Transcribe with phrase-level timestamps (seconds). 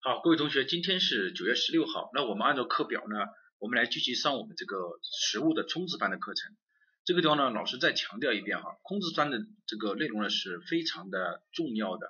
[0.00, 3.16] 好，各位同学，今天是九月十六号，那我们按照课表呢，
[3.58, 6.56] 我们来继续上我们这个实物的冲刺班的课程。
[7.04, 12.06] 这个地方呢，老师再强调一遍哈，冲刺班的这个内容呢是非常的重要的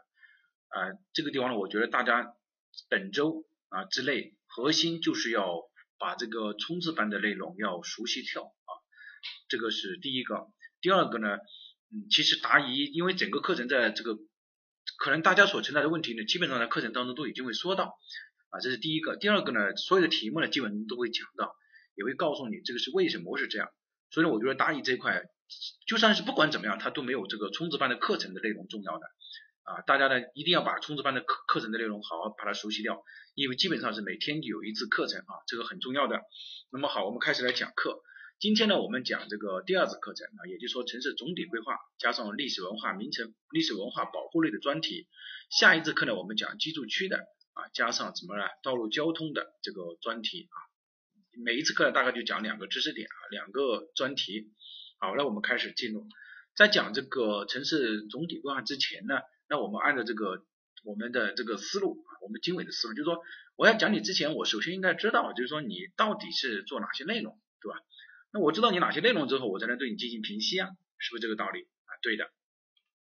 [0.68, 0.92] 啊。
[1.14, 2.34] 这个地方呢，我觉得大家
[2.90, 5.62] 本周啊之内，核心就是要
[5.98, 8.70] 把这个冲刺班的内容要熟悉跳啊，
[9.48, 10.48] 这个是第一个。
[10.82, 11.38] 第二个呢，
[11.90, 14.18] 嗯，其实答疑，因为整个课程在这个。
[14.98, 17.96] 可能大家所存在的问题呢，基本上在课程当中都已经会说到
[18.50, 19.16] 啊，这是第一个。
[19.16, 21.54] 第二个呢，所有的题目呢，基本都会讲到，
[21.94, 23.68] 也会告诉你这个是为什么是这样。
[24.10, 25.22] 所以呢，我觉得答疑这块，
[25.86, 29.06] 就算是不管怎么样，它都没有这个冲刺班的课程的内容重要的
[29.62, 29.80] 啊。
[29.86, 33.00] 大家呢一定要把冲刺班的课课程的内容好好把它熟悉掉，
[33.34, 36.20] 因为基本上是每天有一次课程啊，这个很重要的。
[36.72, 38.02] 那么好，我们开始来讲课。
[38.40, 45.08] 今天呢，我们讲这个第二次课程啊，也就是说城市总体规划加上历史文化名城、历史文化保护类的专题。
[45.50, 47.16] 下一次课呢，我们讲居住区的
[47.54, 48.44] 啊，加上什么呢？
[48.62, 50.56] 道路交通的这个专题啊。
[51.44, 54.52] 每一次课呢，大概就讲两个知识点啊，两个专题。
[55.00, 56.06] 好，那我们开始进入。
[56.54, 59.18] 在讲这个城市总体规划之前呢，
[59.48, 60.44] 那我们按照这个
[60.84, 63.20] 我们的这个思路啊，我们经纬的思路，就是说
[63.56, 67.80] 我要讲你之前，我首先应该知道，就是说你到底是做哪些内容，对吧？
[68.30, 71.90] 那我知道你哪些内容之后，我才能对你进行评析啊，是不是这个道理啊？
[72.02, 72.30] 对的。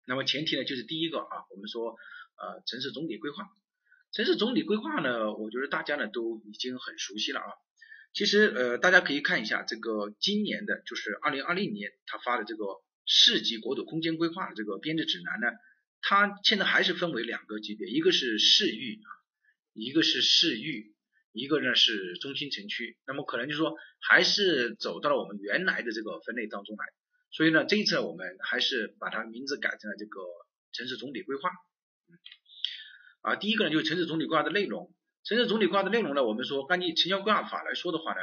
[0.06, 3.44] 那么前提呢，就是第一个啊，我们说呃城市总体规划，
[4.12, 7.50] 城市总体规划呢，我觉得大家呢都已经很熟悉了啊。
[8.14, 12.64] 其实呃大家可以看一下这个今年的，就是二零二零年他发的这个
[13.04, 15.58] 市级国土空间规划的这个编制指南呢，
[16.00, 19.08] 它现在还是分为两个级别，一个是市域啊，
[19.72, 20.94] 一个是市域。
[21.38, 26.84] 一个呢是中心城区，那么可能就是说还是走到了我们原来的这个分类当中来，
[27.30, 30.20] 所以呢这一次我们还是把它名字改成了这个
[30.72, 31.50] 城市总体规划。
[33.20, 38.20] 啊，第一个呢就是城市总体规划的内容，城市总体规划的内容呢，我们说按照城乡规划法来说的话呢，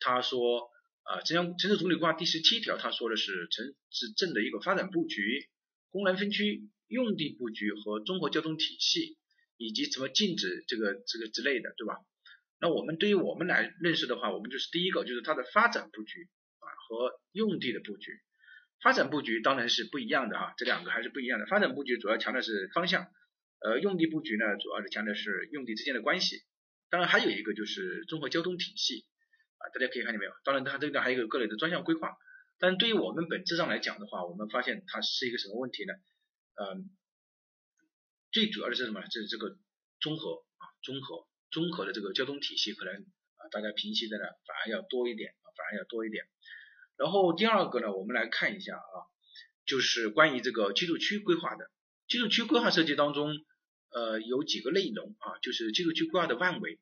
[0.00, 0.70] 他说
[1.04, 5.48] 啊城乡城市总体规划第十七条他说的是城市镇的一个发展布局、
[5.90, 9.16] 功能分区、用地布局和综合交通体系，
[9.56, 11.96] 以及什么禁止这个这个之类的，对吧？
[12.60, 18.20] 那我们对于我们来认识的话，我们就是第一个就是它的发展布局啊和用地的布局。
[18.82, 21.46] 发展布局当然是不一样的啊，这两个还是不一样的。
[21.46, 23.06] 发展布局主要强调是方向，
[23.60, 26.44] 呃，用地布局呢主要是强调是用地之间的关系。
[26.90, 29.04] 当然还有一个就是综合交通体系
[29.58, 30.32] 啊，大家可以看见没有？
[30.42, 32.16] 当然它这个还有一个各类的专项规划。
[32.58, 35.92] 但对于我们本质上来讲的话，我们发现它是一个什么问题呢？
[36.60, 36.90] 嗯，
[38.32, 39.00] 最主要的是什么？
[39.02, 39.56] 就是这个
[40.00, 41.27] 综合啊，综合。
[41.50, 46.24] 综合的这个交通体系可能啊，大家平息的呢反而要多一点啊，反而要多一点。
[46.96, 48.96] 然后第二个呢，我们来看一下啊，
[49.66, 51.70] 就是关于这个居住区规划的。
[52.06, 53.36] 居住区规划设计当中，
[53.90, 56.80] 呃，有几个内容啊，就是居住区规划的范围，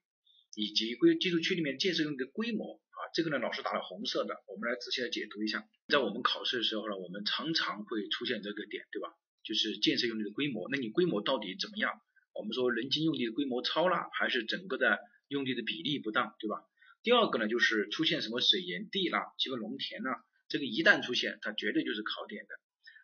[0.55, 2.99] 以及规居住区里面建设用地的规模啊。
[3.13, 5.65] 这个呢，老师打了红色的，我们来仔细的解读一下。
[5.89, 9.09] 在我们考试的时候呢，我们常常会出现这个点，对吧？
[9.43, 12.01] 就是建设用地的规模，那你规模到底怎么样？
[12.39, 14.99] 我们说人均用地的规模超了，还是整个的
[15.29, 16.65] 用地的比例不当，对吧？
[17.03, 22.55] 第二个呢，就是出现什么水源地啦，几个农田啦，这个一旦出现，它绝对就是考点的。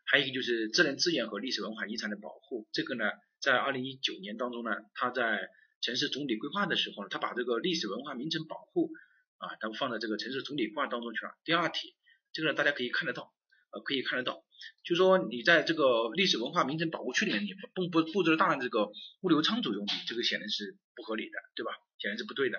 [0.04, 3.04] 还有一个就是自然资源和历史文化遗产的保护，这个呢，
[3.40, 5.48] 在二零一九年当中呢，它在
[5.80, 8.90] 城市总体规划的时候呢，它把这个历史文化名城保护
[9.38, 11.32] 啊，它放在这个城市总体规划当中去了。
[11.44, 11.94] 第二题，
[12.32, 13.32] 这个呢大家可以看得到，
[13.70, 14.44] 呃，可以看得到。
[14.84, 18.90] 就说你在这个历史文化名城保护区里面，你布布布置了大量的这个
[19.20, 21.72] 物流仓储用地，这个显然是不合理的，对吧？
[21.98, 22.58] 显然是不对的。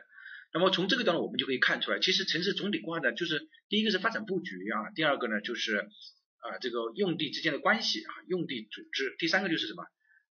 [0.53, 9.83] 那么从这个当中我们就可以看出来，其实城市总体规划呢，就是第一个是发展布局啊，第二个呢就是啊这个用地之间的关系啊，用地组织，第三个就是什么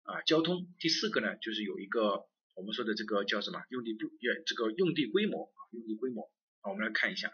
[0.02, 4.10] 啊交通，第四个呢就是有一个我们说的这个叫什么用地布
[4.44, 6.24] 这个用地规模啊用地规模
[6.62, 7.30] 啊，我们来看一下。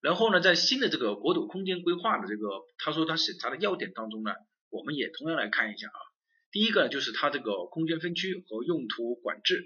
[0.00, 2.48] 然后呢，在新的这个国土空间规划的这个，
[2.78, 4.32] 他说他审查的要点当中呢，
[4.70, 5.98] 我们也同样来看一下啊。
[6.52, 9.64] 第一个呢，就是它这个空间分区和用途管制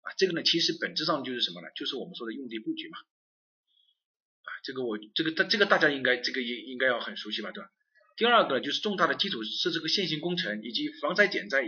[0.00, 1.68] 啊，这个呢，其实本质上就是什么呢？
[1.76, 2.98] 就是我们说的用地布局嘛。
[2.98, 7.70] 啊，这个我这个大这个大家应该这个应应该要很熟悉吧，对吧？
[8.16, 11.62] 第二个呢就是重大的基础设施和线性工程，以及防灾减灾，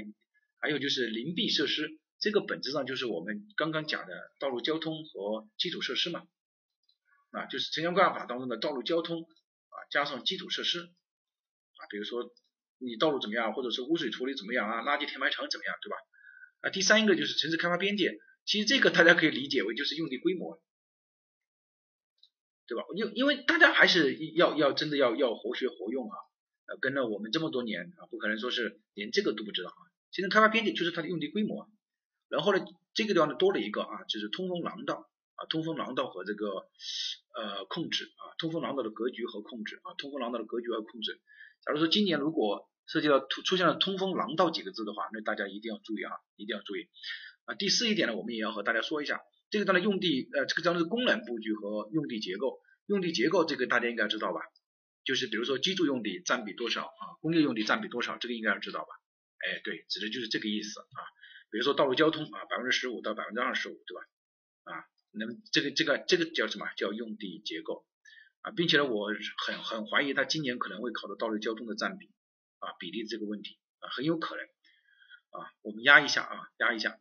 [0.58, 6.22] 还有就是邻避设施，这个本质上就是我们刚刚讲的道路交通和基础设施嘛。
[7.34, 12.32] 啊，就是城乡规划法当中的道路交通啊，加上基础设施啊，比如说
[12.78, 15.96] 你道路怎么样，或者是污水处理怎么样啊，垃圾填埋场怎么样，对吧？
[16.60, 20.62] 啊，第三个就是城市开发边界，其实这个大家可以理解为就是用地规模，
[22.66, 22.84] 对吧？
[22.94, 26.16] 因因为大家还是要要真的要要活学活用啊，
[26.66, 29.82] 呃，跟了我们这么多年啊，不可能说是连这个都不知道啊。
[30.10, 31.68] 其实开发边界就是它的用地规模
[32.28, 32.64] 然后呢，
[32.94, 36.68] 这个地方呢多了一个啊，就是通风廊道啊，通风廊道和这个
[37.34, 41.20] 呃控制啊，通风廊道的格局和控制啊，通风廊道的格局和控制。
[41.64, 46.88] 假如说今年如果涉及到出出现了通风廊道几个字的话，那大家一定要注意啊，一定要注意
[47.46, 47.54] 啊。
[47.54, 54.40] 第四一点呢，我们也要和大家说一下，这个地方的用地呃，这个地方的功能布局和用地结构，用地结构这个大家应该知道吧？
[55.04, 58.88] 就是比如说居住用地占比多少啊，工业用地占比多少，这个应该要知道吧？
[59.44, 61.00] 哎，对，指的就是这个意思啊。
[61.50, 64.02] 比如说道路交通啊，百分之十五到百分之二十五，对吧？
[64.64, 64.84] 啊，
[65.16, 66.66] 那么这个这个这个叫什么？
[66.76, 67.86] 叫用地结构
[68.42, 69.08] 啊，并且呢，我
[69.46, 72.10] 很很怀疑他今年可能会考到道路交通的占比
[72.58, 76.98] 啊比例这个问题啊，很有可能啊，我们压一下啊，压一下。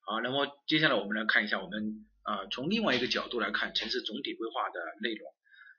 [0.00, 5.34] 好，那么接下来我们来看一下我们啊从另外一个角度来看城市总体规划的内容，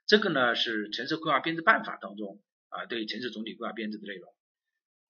[0.06, 4.34] 这个呢是城市规划编制办法当中啊对城市总体规划编制的内容。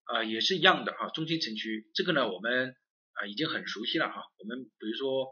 [0.05, 2.75] 啊，也是一样的哈，中心城区这个呢，我们
[3.19, 4.23] 啊已经很熟悉了哈。
[4.39, 5.27] 我们比如说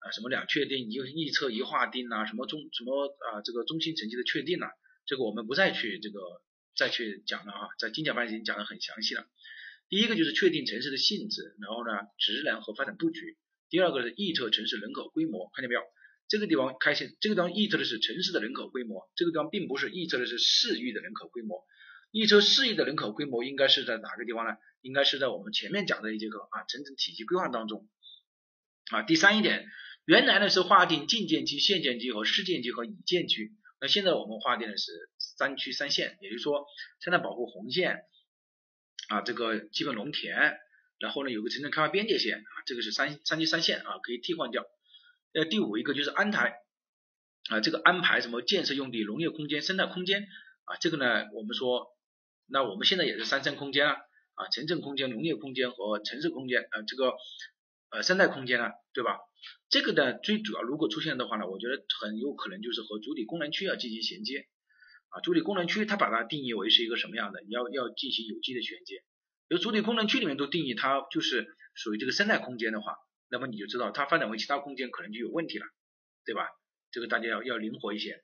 [0.00, 4.66] 啊，什么两确定一预测一划定啊，什么中什么啊这个中心城区的确定了，
[5.06, 6.20] 这个我们不再去这个
[6.76, 9.26] 再去讲了哈，在精讲班已经讲的很详细了。
[9.88, 13.38] 第一个就是确定城市的性质，然后呢职能和发展布局。
[13.68, 15.82] 第二个是预测城市人口规模，看见没有？
[16.28, 21.62] 这个地方开始，这个地方预测的是城市的人口规模，这个地方并不是预测的是市域的人口规模。
[22.12, 24.52] 一车四亿的人口规模应该是在哪个地方呢？
[24.82, 27.88] 应该是在我们前面讲的一节课啊，城镇体系规划当中
[28.90, 29.02] 啊。
[29.02, 29.64] 第三一点，
[30.04, 36.66] 原来呢是划定禁建区、限建区和市建区和已建区，那现在我们划定的是三区三线，也就是说，
[37.00, 38.02] 生态保护红线
[39.08, 40.58] 啊，这个基本农田，
[40.98, 44.66] 然后呢有个城镇开发边界线啊，这个是三三区三线啊，可以替换掉。
[45.32, 46.56] 呃，第五一个就是安排
[47.48, 50.28] 啊，这个安排什么建设用地、农业空间、生态空间
[50.64, 51.90] 啊，这个呢我们说。
[52.52, 53.96] 那我们现在也是三层空间啊，
[54.34, 57.14] 啊，城镇空间、农业空间和城市空间，呃，这个
[57.90, 59.18] 呃生态空间啊，对吧？
[59.70, 64.46] 这个呢，最主要如果出现的话呢，我觉得很有可能就是和主体功能区要进行衔接
[65.08, 65.20] 啊。
[65.22, 67.42] 主体功能区它把它定义为是一个什么样的？
[67.48, 69.02] 要要进行有机的衔接。
[69.48, 72.96] 如主体功能区里面都定义它就是属于这个生态空间的话，
[73.30, 75.64] 那么你就知道它发展为其他空间可能就有问题了，
[76.26, 76.50] 对吧？
[76.90, 78.22] 这个大家要要灵活一些。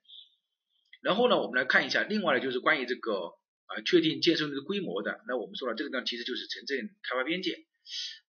[1.00, 3.37] 然后呢，我们来看一下，另外呢就是关于这个。
[3.68, 7.64] 啊，确定建设用地规模的，那我们说了，这个呢其实就是城镇开发边界。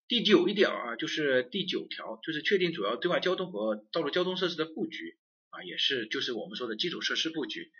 [0.06, 5.18] 第九一条啊，就是第九条，就是确定主要对外交通和道路交通设施的布局
[5.50, 7.70] 啊，也是就是我们说的基础设施布局。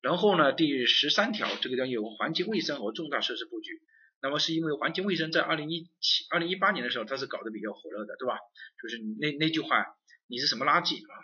[0.00, 3.80] 然后呢，第十三条，这个叫有环境卫生和重大设施布局。
[4.20, 8.36] 那么是因为环境卫生在二零一七、二零一八年的时候，它是搞得比较火热的，对吧？
[8.82, 9.86] 就是那那句话，
[10.26, 11.14] 你是什么垃圾啊？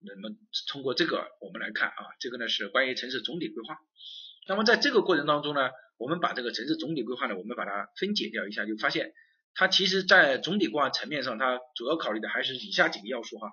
[0.00, 0.36] 那么
[0.68, 3.76] 通过这个我们来看啊，这个呢是关于城市总体规划。
[4.50, 9.12] 那么在这个过程当中呢，我们把这个城市总体规划呢，我们把它分解掉一下，就发现
[9.54, 13.52] 它其实在总体规划层面上，它主要考虑的还是以下几个要素哈。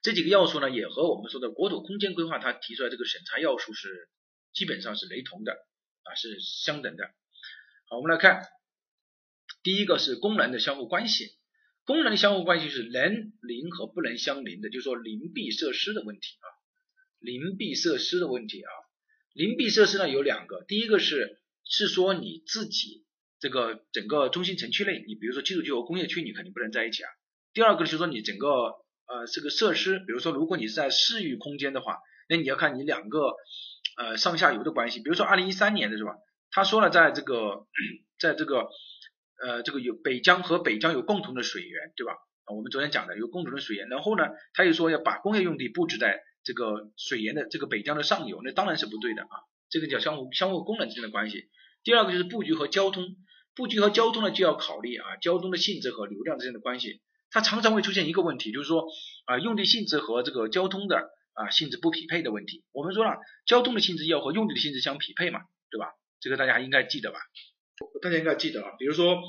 [0.00, 4.08] 这几个要素呢，也和我们说的国土空间规划它提出来这个审查要素是
[4.54, 7.04] 基本上是雷同的啊，是相等的。
[7.90, 8.48] 好，我们来看，
[9.62, 11.36] 第一个是功能的相互关系，
[11.84, 13.12] 功能的相互关系是能
[13.42, 16.48] 邻和不能相邻的，就是说邻避设施的问题啊，
[17.18, 18.70] 邻避设施的问题啊。
[19.36, 23.04] 邻避设施呢有两个，第一个是是说你自己
[23.38, 27.10] 这个整个中心城区内，你比如说居住区和工业区，你肯定不能在一起啊。
[27.52, 31.98] 第二个就是说你整个呃这个设施，比如说如果你是在市域空间的话，
[32.30, 33.34] 那你要看你两个
[33.98, 35.00] 呃上下游的关系。
[35.00, 36.12] 比如说二零一三年的是吧？
[36.50, 37.66] 他说了，在这个
[38.18, 38.70] 在这个
[39.42, 42.14] 呃这个有北疆和北疆有共同的水源，对吧？
[42.46, 44.24] 我们昨天讲的有共同的水源，然后呢，
[44.54, 46.22] 他又说要把工业用地布置在。
[46.46, 49.34] 这个水源的这个北江的上游，那当然是不对的啊，
[49.68, 51.48] 这个叫相互相互功能之间的关系。
[51.82, 53.16] 第二个就是布局和交通，
[53.56, 57.02] 布局和交通呢就要考虑啊交通的性质和流量之间的关系。
[57.32, 58.86] 它常常会出现一个问题，就是说
[59.24, 62.64] 啊用地性质和这个交通的啊性质不匹配的问题。
[62.70, 65.90] 我们说了，交通的性质要和用地的性质相匹配嘛，对吧？
[66.20, 67.18] 这个大家应该记得吧？
[68.00, 69.20] 大家应该记得啊，比如说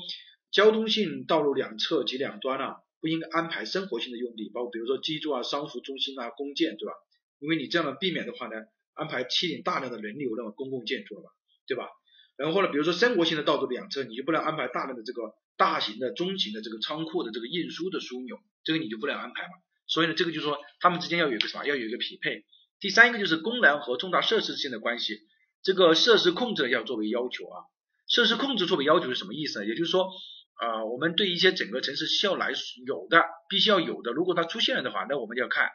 [0.52, 6.92] 交通性道路两侧及两端啊，不应该安排生活性的用地，包括比如说居住啊、商服中心啊、公建，对吧？
[7.38, 8.54] 因为你这样的避免的话呢，
[8.94, 11.30] 安排吸引大量的人流那种公共建筑了嘛，
[11.66, 11.88] 对吧？
[12.36, 19.54] 然后呢，比如说生活性的道路两侧，你就不能安排大量的这个大型的、中型的这个仓库的这个运输的枢纽，这个你就不能安排嘛。
[19.86, 21.64] 所以呢，这个就是说他们之间要有一个啥？
[21.66, 22.44] 要有一个匹配。
[22.80, 25.18] 第三一个就是功能和重大设施之间的关系，
[25.62, 27.64] 这个设施控制要作为要求啊。
[28.06, 29.66] 设施控制作为要求是什么意思呢？
[29.66, 30.10] 也就是说，
[30.54, 32.52] 啊，我们对一些整个城市需要来
[32.86, 35.68] 有的，必须要有的，如果它出现了的话，那我们就要看。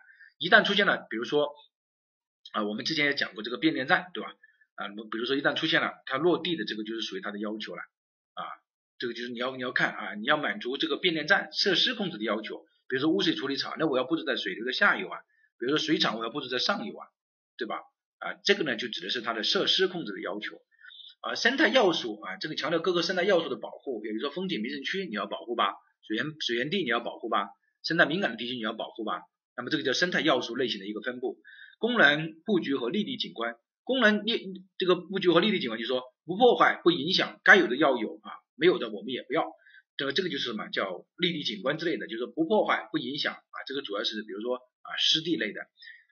[0.43, 1.55] 一旦出现了，比如说
[2.51, 4.35] 啊，我们之前也讲过这个变电站，对吧？
[4.75, 7.81] 啊，比如说一旦出现了，它落地的这个就是属于它的要求了
[8.33, 8.43] 啊。
[8.99, 15.19] 这个就是你要你要看啊，你要满足这个变电站设施控制的要求，比如说污水处理厂，那我要布置在水流的下游啊，
[15.57, 17.07] 比如说水厂我要布置在上游啊，
[17.57, 17.79] 对吧？
[18.19, 20.61] 啊，这个呢就指的是它的设施控制的要求。
[21.21, 25.73] 啊，生态要素啊，这个强调各个生态要素的保护，比如说风景名胜区你要保护吧，
[26.05, 27.47] 水源水源地你要保护吧，
[27.81, 29.21] 生态敏感的地区你要保护吧。
[29.55, 31.39] 那么这个叫生态要素类型的一个分布。
[31.79, 39.51] 功能布局和立地景观，功能立这个布局和立地景观就是说不破坏不影响，该有的要有啊，没有的我们也不要。
[39.97, 45.61] 这个这个就是什么叫立地景观之类的，就是说不破坏不影响啊，这个主要是比如说啊湿地类的。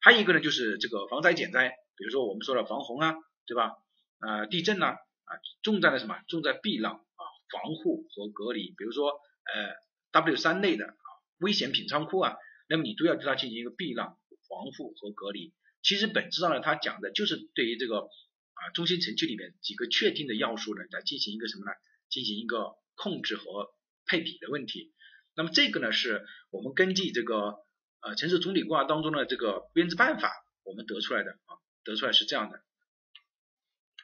[0.01, 3.71] 还有一个呢就是这个防灾减灾，比如说我们说的防洪啊，对吧？
[4.19, 5.31] 啊，地震呢，啊，
[5.63, 6.19] 重在的什么？
[6.27, 8.73] 重在避让啊，防护和隔离。
[8.77, 9.73] 比如说，呃
[10.11, 11.05] ，W 三类的啊，
[11.39, 12.35] 危险品仓库啊，
[12.71, 15.53] 那么你都要对它进行一个避让、防护和隔离。
[15.83, 18.07] 其实本质上呢，它讲的就是对于这个
[18.53, 21.71] 啊中心城区里面几个确定的要素呢，来进行一个什么呢？
[22.09, 23.73] 进行一个控制和
[24.05, 24.93] 配比的问题。
[25.35, 27.57] 那么这个呢，是我们根据这个
[27.99, 30.31] 呃城市总体规划当中的这个编制办法，
[30.63, 32.61] 我们得出来的啊，得出来是这样的。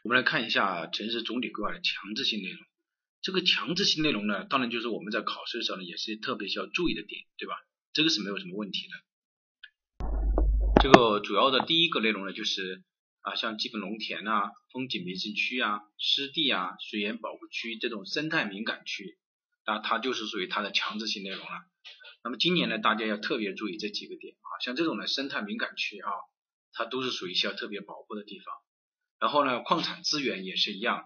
[0.03, 2.59] 我们来看一下城市总体规划的强制性内容。
[3.21, 7.55] 这个强制性内容呢，当然就是我们在考试的时候呢，也是特别需要注意的点，对吧？
[7.97, 10.07] 这个是没有什么问题的。
[10.83, 12.83] 这个主要的第一个内容呢，就是
[13.21, 19.17] 啊，像基本农田啊、风景名胜区啊、湿地啊、水源保护区这种生态敏感区，
[19.65, 21.51] 那它就是属于它的强制性内容了。
[22.23, 26.11] 那么今年呢，大家要特别注意这几个点啊，像这种的生态敏感区啊，
[26.73, 28.45] 它都是属于需要特别保护的地方。
[29.19, 31.03] 然后呢，矿产资源也是一样。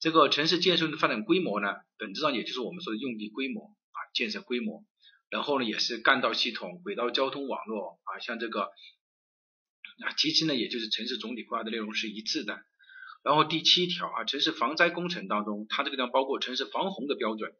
[0.00, 4.84] 这个城市建设的发展规模呢，本质上也就是我们说的用地规模啊，建设规模。
[5.28, 12.62] 然后呢，也是干道系统、轨道交通网络啊，像这个啊，其次呢，也就是城市总体规划的内容是一致的。
[13.22, 17.52] 然后第七条啊，城市防灾工程当中，它这个地方包括城市防洪的标准、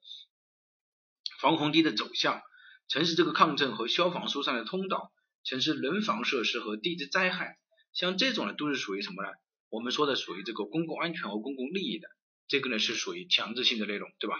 [1.40, 2.40] 防洪堤的走向、
[2.88, 7.58] 城市这个抗震和消防疏散的通道、城市人防设施和地质灾害，
[7.92, 9.28] 像这种呢，都是属于什么呢？
[9.68, 12.06] 我们说的属于这个公共安全和公共利益的，
[12.46, 14.36] 这个呢是属于强制性的内容，对吧？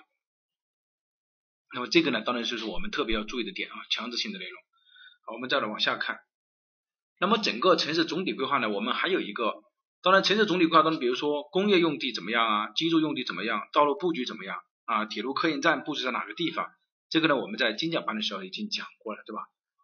[1.77, 4.59] 那么这个呢，当然就是我们特别要注意的点啊，强制性的内容。
[5.27, 6.21] 好，我们再来往下看。
[7.21, 9.53] 那么整个城市总体规划呢，我们还有一个，
[10.01, 14.57] 当然城市总体规划当中，比如说工业用地怎么样啊，居住用地怎么样，道路布局怎么样
[14.87, 16.67] 啊，铁路客运站布置在哪个地方？
[17.11, 19.43] 这个呢，我们在精讲班的时候已经讲过了，对吧？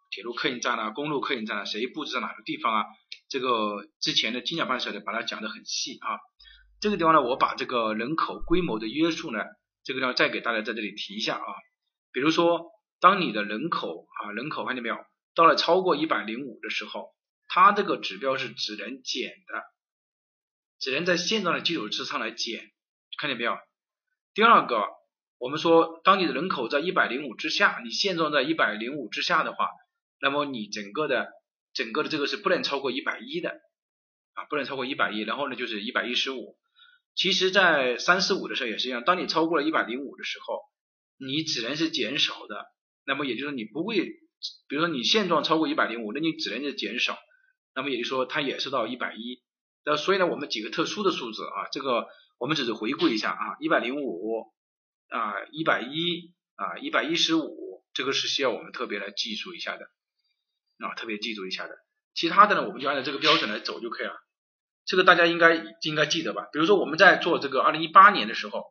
[0.09, 2.85] 铁路客运站啊，公路客运站啊，谁布置在哪个地方啊？
[3.29, 6.17] 这个之前的精讲班的时候呢，把它讲得很细啊。
[6.81, 9.39] 这个地方呢，我把这个人口规模的约束呢，
[9.83, 11.45] 这个地方再给大家在这里提一下啊。
[12.13, 14.97] 比如说，当你的人口啊，人口看见没有，
[15.35, 17.13] 到了超过一百零五的时候，
[17.49, 19.63] 它这个指标是只能减的，
[20.79, 22.71] 只能在现状的基础之上来减，
[23.19, 23.57] 看见没有？
[24.33, 24.85] 第二个，
[25.39, 29.69] 我们说，当你的人口在一百零五之下，你现状在一百零五之下的话，
[30.21, 31.31] 那么你整个的。
[31.75, 33.49] 整个的这个是不能超过一百一的
[34.33, 36.55] 啊，不能超过一百一，然后呢就是一百一十五。
[37.15, 40.61] 其实，在三四五的时候也是一样，当你超过了一百零五的时候，
[41.25, 42.65] 你只能是减少的。
[43.05, 43.99] 那么也就是你不会，
[44.67, 47.17] 比如说你现状超过一百零五，那你只能是减少。
[47.75, 49.41] 那么也就是说它也是到一百一。
[49.85, 54.45] 那所以呢，我们几个特殊的数字啊，这个我们只是回顾一下啊，一百零五
[55.09, 59.85] 啊，一百一啊，一百一十五，这个是需要我们特别来记住一下的。
[60.79, 61.75] 啊，特别记住一下的，
[62.13, 64.13] 其他的呢，我们就按照这个标准来走就可以了。
[64.85, 66.47] 这个大家应该应该记得吧？
[66.51, 68.63] 比如说我们在做这个二零一八年的时候，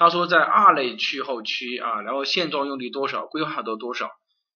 [0.00, 4.10] 他说在二类区后区啊，然后现状用地多少，规划到多少，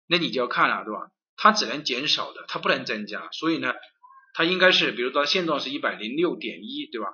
[0.07, 1.11] 那你就要看了，对吧？
[1.35, 3.73] 它只能减少的，它不能增加，所以呢，
[4.33, 7.07] 它应该是，比如说现状是一百零六点一，对吧？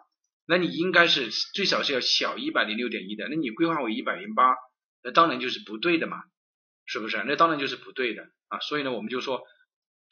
[0.45, 4.53] 那你应该是最少是要小一百零六点一的，那你规划为一百零八，
[5.03, 6.17] 那当然就是不对的嘛，
[6.85, 7.23] 是不是？
[7.25, 9.41] 那当然就是不对的啊，所以呢，我们就说。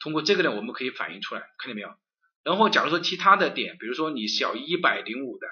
[0.00, 1.88] 通过这个呢，我们可以反映出来，看见没有？
[2.44, 5.48] 然后假如说其他的点，比如说你小于一百零五的，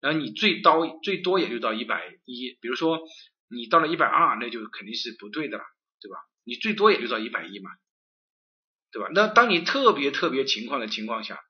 [0.00, 3.00] 然后你最高最多也就到一百一，比如说
[3.48, 5.64] 你到了一百二，那就肯定是不对的了，
[6.00, 6.18] 对吧？
[6.44, 7.70] 你最多也就到一百一嘛，
[8.92, 9.08] 对吧？
[9.12, 11.40] 那当你特别特别情况的情况下，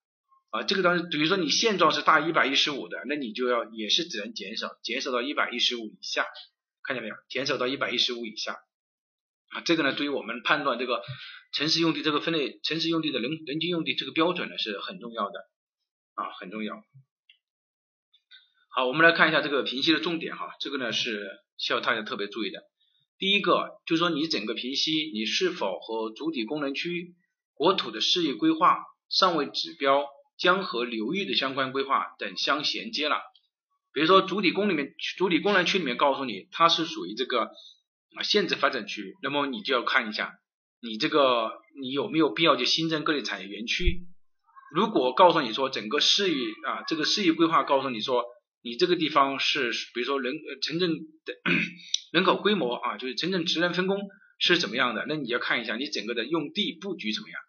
[0.50, 6.26] 啊，这个当时比如说你现状是大一百一十五的，那你就要也是只能减少，减少到一百一十五以下，
[6.83, 7.17] 看见没有？
[7.28, 8.57] 减少到一百一十五以下。
[9.50, 11.02] 啊，这个呢，对于我们判断这个
[11.52, 15.40] 城市用地这个分类，城市用地的人人均用地这个标准呢是很重要的
[16.14, 16.83] 啊，很重要。
[18.78, 22.62] 好，我们来看一下这个评析的重点哈，这个呢是需要大家特别注意的。
[23.18, 27.16] 第一个就是说你整个评析你是否和主体功能区、
[27.54, 30.04] 国土的事业规划、上位指标、
[30.38, 33.16] 江河流域的相关规划等相衔接了。
[33.92, 37.50] 比如说主体功里面，主体功能区里面告诉你它是属于这个
[38.16, 40.35] 啊限制发展区，那么你就要看一下
[40.80, 41.50] 你这个
[41.82, 44.06] 你有没有必要去新增各类产业园区。
[44.73, 48.25] 如果告诉你说整个市域啊这个市域规划告诉你说
[48.68, 50.90] 你这个地方是比如说人城镇
[51.25, 51.34] 的
[52.12, 53.98] 人口规模啊就是城镇职能分工
[54.38, 57.40] 是怎么样的，那你要看一下你整个的用地布局怎么样。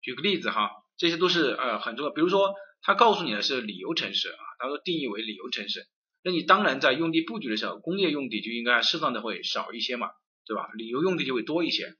[0.00, 2.54] 举个例子哈，这些都是呃很重要，比如说。
[2.84, 5.86] 他告诉你的是旅游城市啊，他说定义为旅游城市，
[6.24, 10.08] 那你当然在用地布局的时候，工业用地就应该适当的会少一些嘛，
[10.48, 10.68] 对吧？
[10.74, 11.94] 旅游用地就会多一些。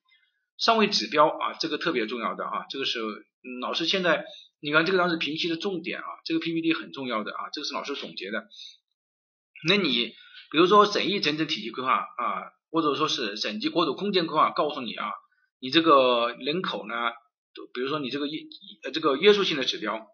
[0.58, 3.00] 上位指标啊，这个特别重要的啊，这个是
[3.60, 4.24] 老师现在
[4.60, 8.48] 你看这个当时评析的重点啊，这个 PPT 很重要的啊，这个是老师总结的。
[9.68, 10.14] 那你
[10.50, 15.10] 比如说省域城镇体系规划啊，或者说是省级国土空间规划，告诉你啊，
[15.60, 16.94] 你这个人口呢，
[17.74, 18.40] 比如说你这个约
[18.84, 20.08] 呃这个约束性的指标。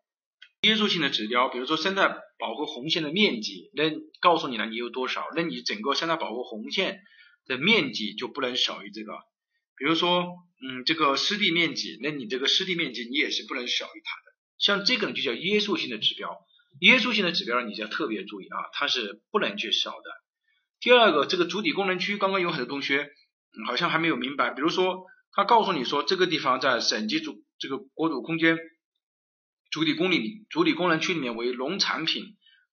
[0.62, 7.00] 约束性的指标，比如说生态保护红线的面积，那告诉你了你有多少，那你整个生态保护红线
[7.46, 9.12] 的面积就不能少于这个。
[9.78, 14.36] 比如说，嗯，这个湿地面积，那你这个湿地面积你也是不能少于它的。
[14.58, 16.36] 像这个呢就叫约束性的指标，
[16.80, 20.10] 约束性的指标你就要特别注意啊，它是不能去少的。
[20.80, 23.10] 第二个，这个主体功能区，刚刚有很多同学
[23.66, 28.58] 好像还没有明白，比如说他告诉你说这个地方在省级主这个国土空间。
[29.70, 32.24] 主体公里主体功能区里面为农产品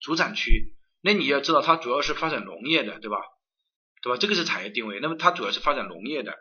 [0.00, 3.16] 主产区，那你要知道它主要是发展农业的，对吧？
[4.00, 4.16] 对吧？
[4.16, 6.37] 这个是产业定位，那么它主要是发展农业的。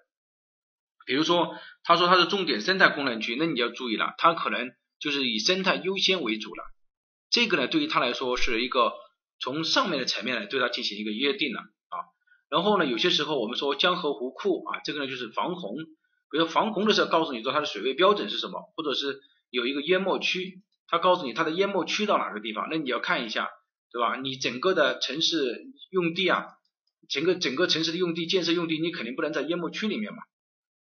[1.05, 6.63] 比如说，他说它是重点生态功能区，那你要注意了，它可能就是以生态优先为主了。
[7.29, 8.93] 这个呢，对于他来说是一个
[9.39, 11.97] 从上面的层面来对它进行一个约定了啊。
[12.49, 15.75] 然后呢，有些时候我们说江河湖库啊，这个呢就是防洪，
[16.31, 19.21] 比如防洪的时候告诉你说它的水位标准是什么，或者是。
[19.53, 23.49] 有一个淹没区，他告诉你它的淹没区到哪个地方，那你要看一下，
[23.91, 24.17] 对吧？
[24.17, 26.47] 你整个的城市用地啊，
[27.07, 30.23] 整个整个城市的用地建设用地，你肯定不能在淹没区里面嘛。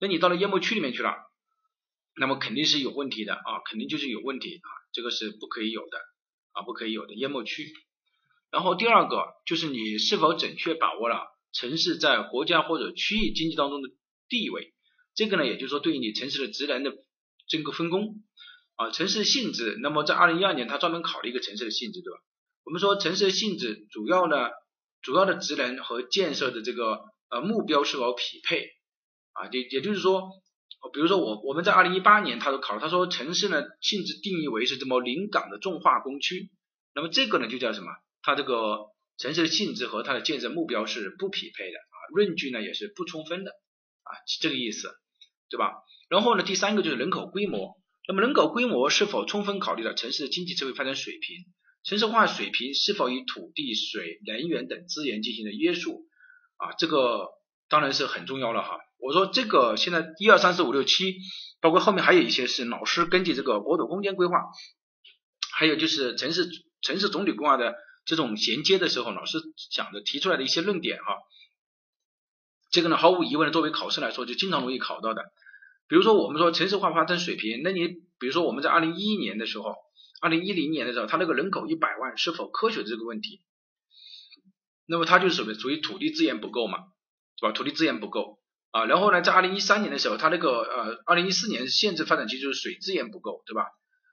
[0.03, 1.15] 那你到了淹没区里面去了，
[2.17, 5.97] 那么肯定是有问题的啊，肯定就是有问题啊，这个是不可以有的
[6.51, 7.73] 啊，不可以有的淹没区。
[8.51, 13.91] 然后第二个就是你是否准确把握了城市在国家或者区域经济当中的
[14.29, 14.75] 地位，
[15.15, 16.93] 这个呢，也就是说对于你城市的职能的
[17.47, 18.25] 这个分工。
[18.75, 22.19] 啊，城市性质，那么在二零一二年，他专门考了一个城市的性质，对吧？
[22.65, 24.49] 我们说城市的性质主要呢，
[25.03, 28.71] 主要的职能和建设的这个呃目标是否匹配
[29.33, 29.49] 啊？
[29.51, 30.31] 也也就是说，
[30.93, 36.51] 比如说我我们在二零一八年他都考了，他说城市呢性质定义为是这么临港的重化工区，
[36.95, 37.91] 那么这个呢就叫什么？
[38.23, 44.91] 它这个城市的性质和它的建设目标是不匹配的啊，论据呢也是不充分的啊，这个意思，
[45.51, 45.75] 对吧？
[46.09, 47.77] 然后呢，第三个就是人口规模。
[48.07, 51.47] 那么人口规模是否充分考虑了城市的经济社会发展水平？
[51.85, 56.07] 城市化水平是否以土地、水、能源等资源进行了约束？
[56.57, 57.29] 啊，这个
[57.69, 58.79] 当然是很重要了哈。
[59.03, 61.17] 我说这个现在一二三四五六七，
[61.61, 64.37] 包括后面还有一些是老师根据这个国土空间规划，
[65.53, 66.49] 还有就是城市
[66.81, 69.39] 城市总体规划的这种衔接的时候，老师
[69.73, 71.17] 讲的提出来的一些论点哈。
[72.71, 75.25] 这个呢，毫无疑问的作为考试来说，就经常容易考到的。
[75.89, 77.89] 比如说，我们说城市化发展水平，那你
[78.21, 79.75] 比如说我们在二零一一年的时候，
[80.21, 83.43] 二零一零年的时候，它那个人口一百万是否科学这个问题，
[84.87, 86.79] 那么它就是属于属于土地资源不够嘛，
[87.41, 87.51] 是吧？
[87.51, 88.39] 土地资源不够
[88.73, 88.85] 啊。
[88.87, 93.69] 然后呢，在二零一三年的时候，它那个呃，二零一四年限制发展区就是水资源不够，对吧？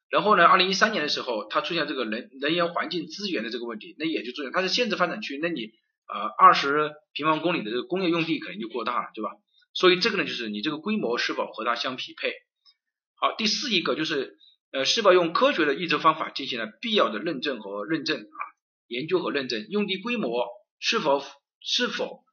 [0.10, 5.72] 然后呢，二零一三年的时候，它出现这个能能源环境资源的这个问题，那也就出现它是限制发展区，那你
[6.08, 9.32] 呃二十平方公里的这个工业用地肯定就过大了，对吧？
[9.74, 12.34] 所以这个呢，就是你这个规模是否和它相匹配。
[13.16, 14.38] 好，第四一个就是
[14.72, 18.40] 呃，是否用科学的预测方法进行了必要的认证和认证啊，
[18.88, 20.48] 研究和认证用地规模
[20.80, 21.24] 是否
[21.62, 22.24] 是否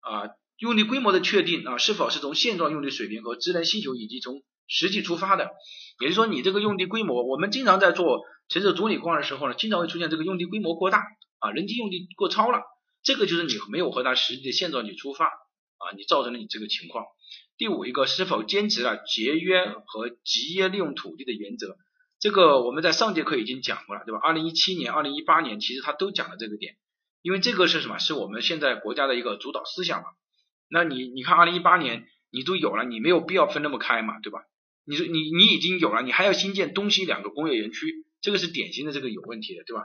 [0.00, 0.30] 啊，
[0.64, 5.50] 用地规模的确定啊，是否是从现状用地水平和职能需求以及从实际出发的。
[6.00, 11.02] 也就是说，你这个用地规模，我们经常在做城市总体规划的时候呢，经常会出现这个用地规模过大
[11.38, 12.62] 啊，人均用地过超了，
[13.02, 15.26] 这个就是你没有和它实际的现状去出发。
[15.26, 17.04] 啊，你造成了你这个情况。
[17.58, 21.76] 第五一个，是否坚持了节约和集约利用土地的原则？
[22.18, 24.20] 这个我们在上节课已经讲过了，对吧？
[24.22, 26.76] 二零一七年、二零一八年，其实他都讲了这个点，
[27.20, 27.98] 因为这个是什么？
[27.98, 30.06] 是我们现在国家的一个主导思想嘛。
[30.74, 34.40] 那你你看，二零一八年你都有了，你没有必要分那么开嘛，对吧？
[34.84, 39.84] 你说你你已经有了，你还要新建东西两个工业园区，这个是典型的这个有问题的，对吧？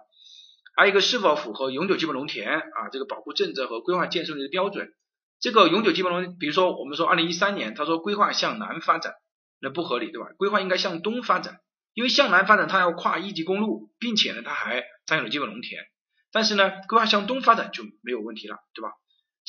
[0.76, 4.92] 还有一个是否符合永久基本农田啊这个保护政策和规划建设的一个标准？
[5.40, 9.14] 这个永久基本农，比如说我们说二零一三年，他说规划向南发展，
[9.62, 10.30] 那不合理对吧？
[10.38, 11.60] 规划应该向东发展，
[11.94, 15.84] 因为向南发展它要跨一级公路，并且呢它还占有了基本农田。
[16.32, 18.90] 但是呢，规划向东发展就没有问题了，对吧？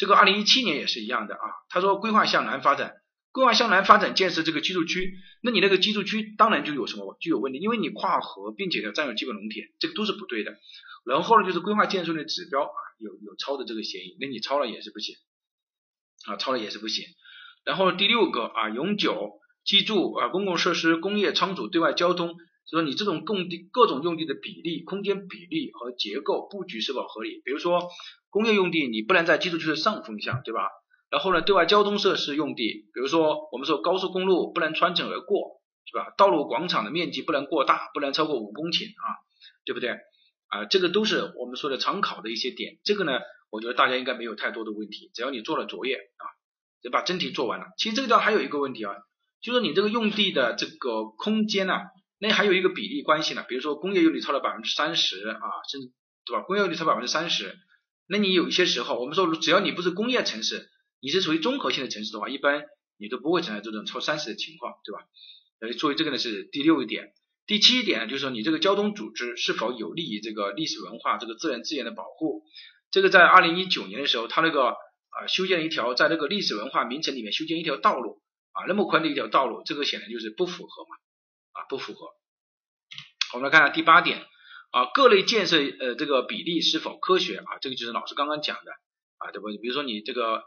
[0.01, 2.95] 这个二零一七年也是一样的啊，他说规划向南发展，
[3.33, 10.57] 规划向南发展建设这个居住区，那你那个居住区当然就有什么就有问题，因为你跨河，并且要占有基本农田，这个都是不对的。
[11.05, 15.17] 然后呢就是规划建设的指标啊，有有超的这个嫌疑，那你超了也是不行
[16.29, 17.05] 啊，超了也是不行。
[17.67, 19.33] 然后第六个啊，永久
[19.67, 22.37] 居住啊，公共设施、工业仓储、对外交通，
[22.71, 27.43] 就说你这种供地各种用地的比例、空间比例和结构布局是否合理？
[27.45, 27.89] 比如说
[28.31, 30.69] 工业用地，你不能在居住区的上风向，对吧？
[31.11, 36.15] 然后呢，对外交通设施用地，比如说我们说高速公路不能穿城而过，是吧？
[36.17, 39.19] 道路广场的面积不能过大，不能超过五公顷啊，
[39.65, 39.91] 对不对？
[40.47, 42.79] 啊，这个都是我们说的常考的一些点。
[42.85, 43.19] 这个呢，
[43.51, 46.25] 我觉得大家应该没有太多的问题，只要你做了作业啊。
[46.83, 47.67] 就把真题做完了。
[47.77, 48.95] 其实这个地方还有一个问题啊，
[49.43, 51.75] 就是你这个用地的这个空间呢，
[52.21, 53.45] 那还有一个比例关系呢。
[53.49, 55.89] 比如说工业用地超了百分之三十啊，甚至
[56.25, 56.43] 对吧？
[56.43, 57.57] 工业用地超百分之三十，
[58.07, 60.69] 那你有一些时候，我们说只要你不是工业城市，
[61.01, 62.63] 你是属于综合性的城市的话，一般
[62.99, 65.01] 你都不会存在这种超三十的情况，对吧？
[65.61, 67.13] 呃，所以这个呢是第六一点。
[67.47, 72.45] 第七点，就是说你这个交通组织是否有利于这个历史文化、这个自然资源的保护。
[72.91, 74.77] 这个在二零一九年的时候，它那个。
[75.13, 80.91] 啊，修建一条在那个历史文化名城里面修建一条道路啊，那么宽的一条道路，这个显然就是不符合嘛，
[81.53, 82.09] 啊不符合。
[83.35, 84.27] 我们来看下第八点
[84.71, 87.59] 啊，各类建设呃这个比例是否科学啊？
[87.61, 88.73] 这个就是老师刚刚讲的
[89.19, 89.49] 啊，对不？
[89.61, 90.45] 比如说你这个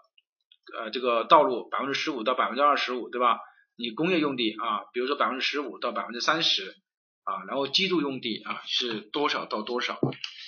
[0.78, 3.40] 呃这个道路百分之十五到百分之二十五，对吧？
[3.76, 6.76] 你工业用地啊，比如说百分之十五到百分之三十
[7.24, 10.00] 啊，然后居住用地啊是多少到多少？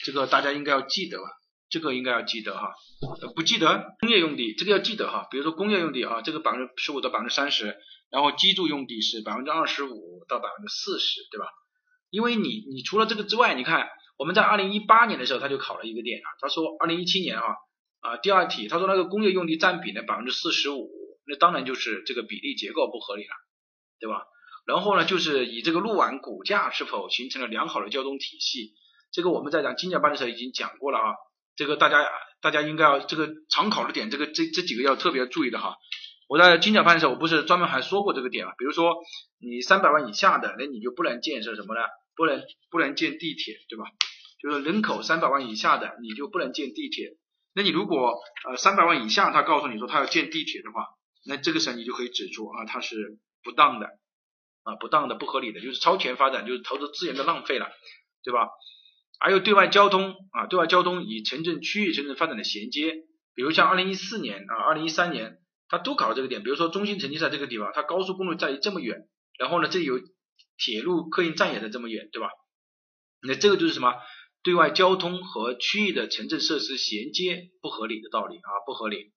[0.03, 1.25] 这个大家应该要记得吧。
[1.67, 2.73] 这个应该要记得哈，
[3.35, 7.75] 不记得工业用地这个要记得哈，比如说工业用地啊，这个百分之十五到百分之三十，
[8.15, 11.47] 然后居住用地是百分之二十五到百分之四十，对吧？
[12.09, 17.43] 因为你你除了这个之外，你看我们在二零一八年的时候他就考了一个点啊，他说二零一七年啊
[17.99, 20.89] 啊第二题他说那个工业用地占比呢百分之四十五，
[21.27, 23.33] 那当然就是这个比例结构不合理了，
[23.99, 24.23] 对吧？
[24.65, 28.75] 然后呢就是以这个路网骨架是否形成了良好的交通体系，
[29.11, 31.15] 这个我们在讲精讲班的时候已经讲过了啊。
[31.57, 32.05] 这个大家
[32.41, 35.75] 大家应该要这个常考的点，这个这这几个要特别注意的哈。
[36.27, 38.53] 我在金角班的时候，我不是专门还说过这个点啊。
[38.57, 38.95] 比如说
[39.39, 41.81] 你三百万以下的，那你就不能建设什么呢？
[42.15, 43.85] 不能不能建地铁，对吧？
[44.41, 47.17] 就是人口三百万以下的，你就不能建地铁。
[47.53, 48.15] 那你如果
[48.47, 50.85] 呃三百万以下，他告诉你说他要建地铁的话，
[51.25, 53.87] 那这个时候你就可以指出啊，它是不当的
[54.63, 57.69] 啊，不当的、不合理的，就是超前发展，就是投资资源的浪费了，
[58.23, 58.49] 对吧？
[59.19, 62.93] 还有对外交通啊，对外交通与城镇区域城镇发展的衔接，
[63.33, 66.43] 比如像二零一四年啊，二零一三年，它都考了这个点。
[66.43, 69.07] 比如说中心城区在这个地方，它高速公路在于这么远，
[69.39, 69.99] 然后呢，这里有
[70.57, 72.29] 铁路客运站也在这么远，对吧？
[73.21, 73.93] 那这个就是什么？
[74.43, 79.11] 对外交通和区域的城镇设施衔接不合理的道理啊，不合理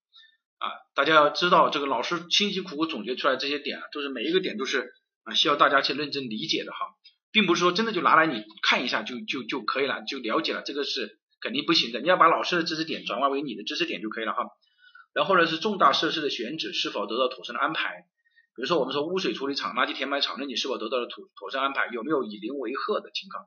[0.56, 0.72] 啊！
[0.94, 4.90] 大家要知道，这个老师辛辛苦苦总结出来这些点啊，都是每一个点都是
[5.24, 6.78] 啊需要大家去认真理解的哈。
[7.30, 12.00] 并不是说真的就拿来你看一下就就就可以了，就了解了，这个是肯定不行的。
[12.00, 14.44] 你要把老师的知识点转化为你的知识点就可以了哈。
[15.18, 18.07] 然后呢是重大设施的选址是否得到妥善的安排？
[18.54, 21.88] 比如说我们说污水处理厂、垃圾填埋场，那你是否得到了妥妥善安排？
[21.92, 23.44] 有没有以邻为壑的情况？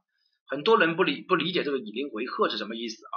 [0.48, 3.16] 很多人不理不理解这个以邻为壑是什么意思啊？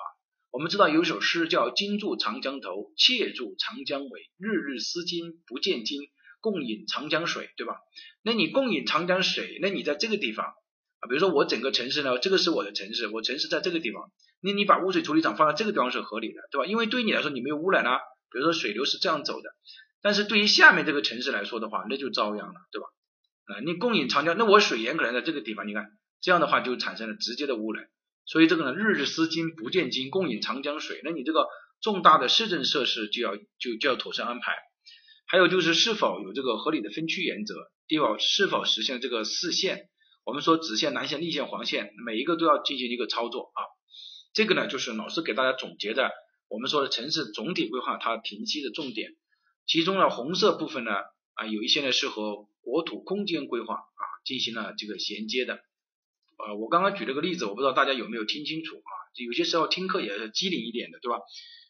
[0.52, 6.00] 我们知道有一首诗叫“金住长江头，妾住长江尾，日日思金不见金”。
[6.40, 7.78] 共饮长江水，对吧？
[8.22, 14.12] 那你共饮长江水，那你在这个地方啊，比如说我整个城市呢，这个是我的城市，我城市在这个地方，
[14.42, 16.66] 那你把污水处理厂放在这个地方是合理的，对吧？
[16.66, 17.98] 因为对于你来说你没有污染啊，
[18.34, 19.48] 比如说水流是这样走的，
[20.02, 22.88] 但是对于下面这个城市来说的话，那就遭殃了，对吧？
[23.46, 25.86] 啊，你共饮长江，那我水源可能在这个地方，你看
[26.20, 27.86] 这样的话就产生了直接的污染，
[28.26, 31.46] 所以这个呢，日日思金不见金，共饮长江水，那你这个
[31.80, 34.56] 重大的市政设施就要就就要妥善安排。
[35.26, 37.54] 还有就是是否有这个合理的分区原则，
[37.86, 39.88] 第二是否实现这个四线，
[40.24, 43.60] 我们说直线、南线、立线、黄线，每一个都要进行一个操作啊。
[44.32, 46.10] 这个呢就是老师给大家总结的，
[46.54, 49.10] 我们说的城市总体规划它评析的重点，
[49.66, 50.92] 其中呢红色部分呢
[51.34, 55.54] 啊有一些呢是和国土空间规划啊进行了这个衔接的。
[56.38, 58.92] 呃，我刚刚举了个例子，我不知道大家有没有听清楚啊？
[59.16, 61.18] 有些时候听课也是机灵一点的，对吧？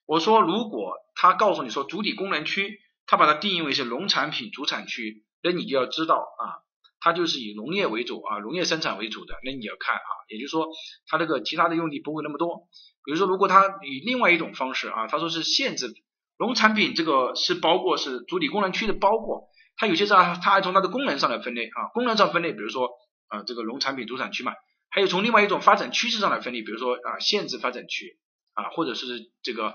[0.05, 2.81] 我说如果他告诉你说主体功能区。
[3.07, 6.64] 它把它定义为是农产品主产区，那你就要知道啊，
[7.05, 10.69] 它就是以农业为主啊，农业生产为主的，那你要看啊，也就是说
[11.07, 12.67] 它这个其他的用地不会那么多。
[13.05, 15.93] 比如说，如果它以另外一种方式啊，他说是限制
[16.39, 22.89] 农产品这个是包括是主体功能区的包括，它有些时候它还从它的功能上来分类啊，功能上分类，比如说
[23.29, 24.55] 啊这个农产品主产区嘛，
[24.89, 28.19] 还有从另外一种发展趋势上来分类，比如说啊限制发展区
[28.55, 29.75] 啊，或者是这个呃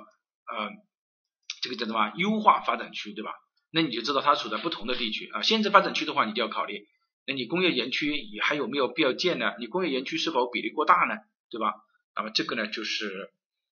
[1.62, 3.34] 这个叫什么优化发展区，对吧？
[3.72, 5.44] 那你就知道它处在不同的地区啊。
[5.44, 6.88] 限制发展区的话，你就要考虑，
[7.30, 9.54] 那你工业园区你还有没有必要建呢？
[9.60, 11.14] 你工业园区是否比例过大呢？
[11.52, 11.76] 对吧？
[12.16, 13.30] 那么这个呢就是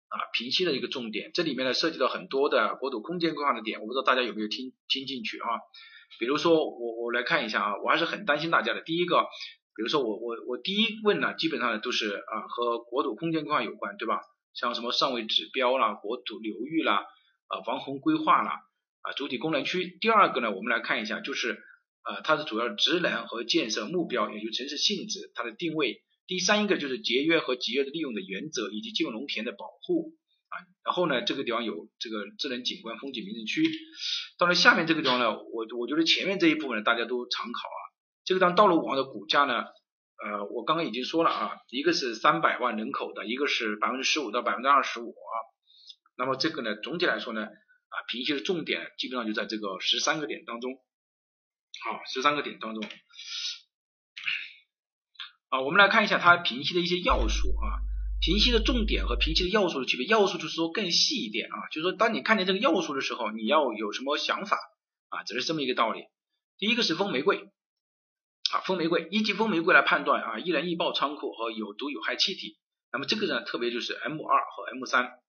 [0.08, 5.60] 啊平息的一个重点，这里面呢涉及到很多的国土空间规划的点，我不知道大家有没有听听进去啊？
[6.18, 8.82] 比如说我我来看一下啊，我还是很担心大家的。
[8.82, 9.24] 第一个，
[9.76, 14.22] 比如说我我我第一问呢，基本上呢都是啊和国土空间规划有关，对吧？
[14.54, 17.06] 像什么上位指标啦、国土流域啦、
[17.48, 18.62] 啊防洪规划啦、
[19.02, 19.98] 啊主体功能区。
[20.00, 21.62] 第二个呢，我们来看一下，就是
[22.04, 26.04] 呃它的主要职能和建设目标，也就城市性质，它的定位。
[26.28, 30.14] 第三一个就是节约和节约的利用的原则，以及基本农田的保护。
[30.52, 33.64] 啊，然后呢，这个地方有这个智能景观风景名胜区。
[34.38, 37.80] 到了下面这个地方呢，我我觉得前面这一部分呢大家都常考啊。
[38.26, 39.64] 这个当道路网的骨架呢，
[40.22, 45.34] 呃，我刚刚已经说了啊，一个是三百万人口的，一个是百分之十五到百分之二十五啊。
[46.18, 50.74] 那么这个呢，总体来说呢，啊，平息的重点基本上就在这个十三个点当中。
[51.84, 52.84] 好，十三个点当中。
[55.49, 57.79] 啊，我们来看一下它平息的一些要素啊。
[58.21, 64.60] 平息的重点和平息的要素的区别，要素就是说更细一点啊，就是说当你看见这个要素的时候，你要有什么想法
[65.10, 66.03] 啊，只是这么一个道理。
[66.60, 67.49] 第一个是风玫瑰
[68.51, 72.60] 啊，风玫瑰，依据风玫瑰来判断啊，易燃易爆仓库和有毒有害气体。
[72.91, 75.19] 那么这个呢，特别就是 M 二和 M 三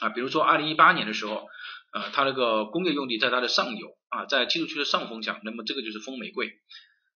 [0.00, 1.48] 啊，比如说二零一八年的时候，
[1.94, 6.50] 呃，它那个工业用地在它的上游啊，在居住区的上风向，那么这个就是风玫瑰。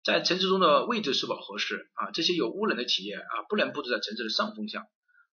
[0.05, 2.11] 在城市中的位置是否合适啊？
[2.13, 4.85] 这些有污染的企业啊，不能布置在城市的上风向。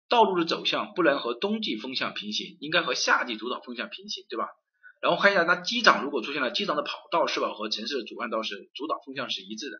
[0.08, 4.46] 道路的走向不能和冬季风向平行，应该和夏季主导风向平行，对吧？
[5.00, 9.78] 然后看一下它机长如果出现了机长的跑道是否和城市的主干道是主导风向是一致的。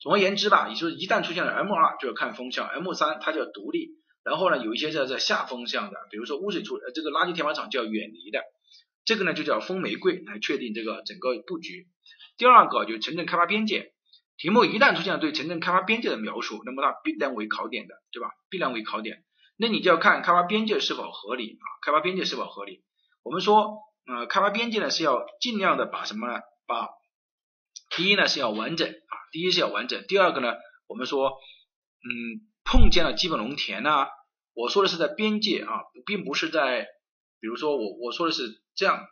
[0.00, 3.90] 总而言之吧，也就是一旦出现了 M 二就要看风向，M 三它就要独立。
[4.24, 8.42] 然后呢，有一些在在下风向的，比如说污水处呃这个垃圾填埋场就要远离的，
[9.08, 11.88] 这个呢就叫风玫瑰来确定这个整个布局。
[12.36, 13.94] 第二个就是城镇开发边界。
[14.36, 18.32] 题目一旦出现了对城镇开发边界的描述，那么它必然为考点的，对吧？
[18.50, 19.24] 必然为考点。
[19.56, 21.64] 那你就要看开发边界是否合理啊？
[21.80, 22.84] 开发边界是否合理？
[23.22, 26.40] 我们说，呃，开发边界呢是要尽量的把什么呢？
[26.66, 26.90] 把
[27.96, 30.04] 第一呢是要完整啊，第一是要完整。
[30.06, 30.52] 第二个呢，
[30.86, 34.06] 我们说，嗯，碰见了基本农田呢，
[34.52, 35.72] 我说的是在边界啊，
[36.04, 36.86] 并不是在，
[37.40, 39.06] 比如说我我说的是这样，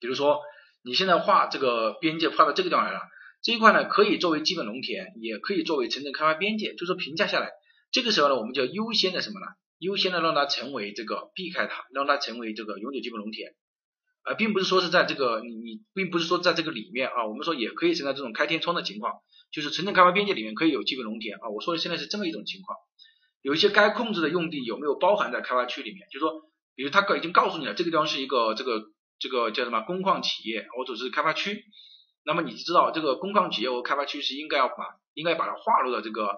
[0.00, 0.40] 比如说
[0.82, 3.00] 你现在画这个边界画到这个地方来了。
[3.40, 7.52] 这一块呢，可以作为基本农田，也可以作为城镇开发边界，就是评价下来，
[7.92, 9.46] 这个时候呢，我们就要优先的什么呢？
[9.78, 13.54] 优先的让它成为这个避开它，让它成为这个永久基本农田，
[14.22, 19.20] 啊，并不是说是在这个你你，并不是说在这个里面啊，我们说也可以存在这种开天窗的情况，
[19.52, 22.76] 就是城镇开发边界里面可以有基本农田啊，我说的现在是这么一种情况，
[23.40, 26.08] 有一些该控制的用地有没有包含在开发区里面？
[26.10, 26.42] 就是说，
[26.78, 28.84] 比如他已经告诉你了，这个地方是一个这个
[29.18, 31.64] 这个叫什么工矿企业或者是开发区。
[32.24, 34.76] 那么你知道这个工矿企业和开发区是应该要把
[35.14, 36.28] 应该把它划入到这个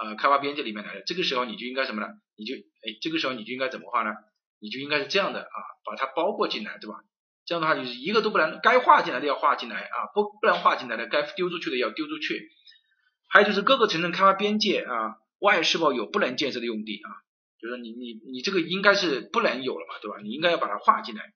[0.00, 1.02] 呃开发边界里面来的。
[1.04, 2.06] 这个时候你就应该什么呢？
[2.34, 4.10] 你就哎这个时候你就应该怎么画呢？
[4.58, 6.96] 你就应该是这样的啊，把它包括进来，对吧？
[7.44, 12.48] 这样的话就是一个都不能，该划进来的要划进来啊，不不能划进来的，该丢出去的要丢出去。
[13.28, 17.10] 还有就是各个城镇开发边界啊外是否有不能建设的用地啊？
[17.64, 20.18] 就是你你你这个应该是不能有了嘛，对吧？
[20.22, 21.32] 你应该要把它划进来。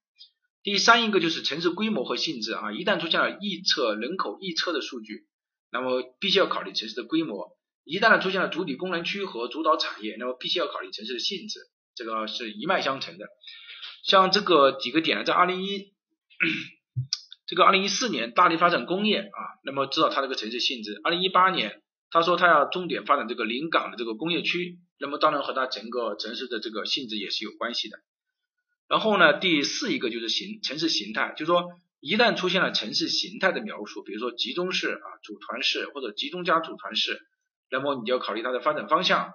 [0.63, 5.27] 第三一个就是城市规模和性质啊，一旦出现了预测人口预测的数据，
[5.73, 11.61] 那么必须要考虑城市的规模；一旦出现了主体功能区和主导产业，那么必须要考虑城市的性质，
[11.95, 13.27] 这个是一脉相承的。
[14.05, 15.95] 像这个几个点呢，在二零一
[17.47, 27.99] 这个二零一四年大力发展工业啊，那么知道它这个城市性质；二零一八年他说他要重点发展这个临港的这个工业区，那么当然和它整个城市的这个性质也是有关系的。
[28.89, 37.21] 然后呢，第四一个就是形城市形态，就是说一旦出现了城市形态的描述，比如说集中式啊、组团式或者集中加组团式，
[37.71, 39.33] 那么你就要考虑它的发展方向。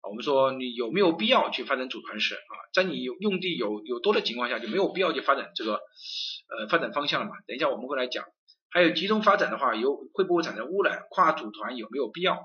[0.00, 2.54] 我们说你有没有必要去发展组团式啊？
[2.72, 7.32] 在你有用地有有多的情况下，就没有必要去发展这个呃发展方向了嘛？
[7.46, 8.24] 等一下我们会来讲。
[8.70, 11.02] 还有集中发展的话，有会不会产生污染？
[11.10, 12.38] 跨组团有没有必要？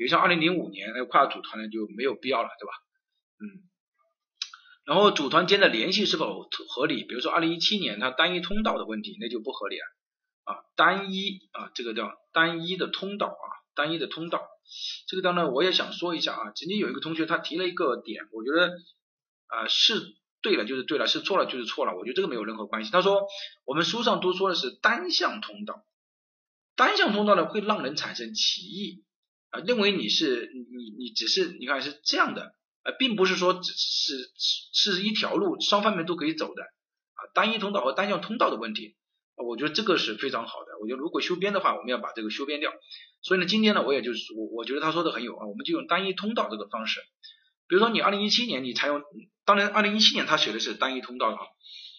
[0.00, 2.72] 比如像二零零五年那跨组团呢就没有必要了，对吧？
[3.38, 3.68] 嗯。
[4.86, 7.04] 然后组团间的联系是否合理？
[7.04, 9.84] 比如说二零一七年它单一通道的问题，那就不合理了
[10.44, 10.56] 啊。
[10.74, 14.40] 单一啊，这个叫单一的通道啊，单一的通道。
[15.06, 18.72] 这个当然我也想说一下啊，曾经有一个同学他提了一个点，我觉得
[19.48, 22.90] 啊是对了就是对了，是错了就是错了，我觉得这个没有任何关系。
[22.90, 23.26] 他说
[23.66, 25.84] 我们书上都说的是单向通道，
[26.74, 29.04] 单向通道呢会让人产生歧义
[29.50, 32.54] 啊，认为你是你你只是你看是这样的。
[32.82, 34.30] 呃，并不是说只是
[34.72, 38.96] 是是一条路双方面都可以走的啊，单一通道和单向通道的问题，
[39.36, 40.78] 啊我觉得这个是非常好的。
[40.80, 42.72] 我觉得如果修边的话，我们要把这个修边掉。
[43.20, 47.00] 所以呢，今天呢，我也就是我我觉得他说的很有啊，我们就用单一通道这个方式。
[47.68, 49.02] 比如说你二零一七年你采用，
[49.44, 51.36] 当然二零一七年他写的是单一通道啊。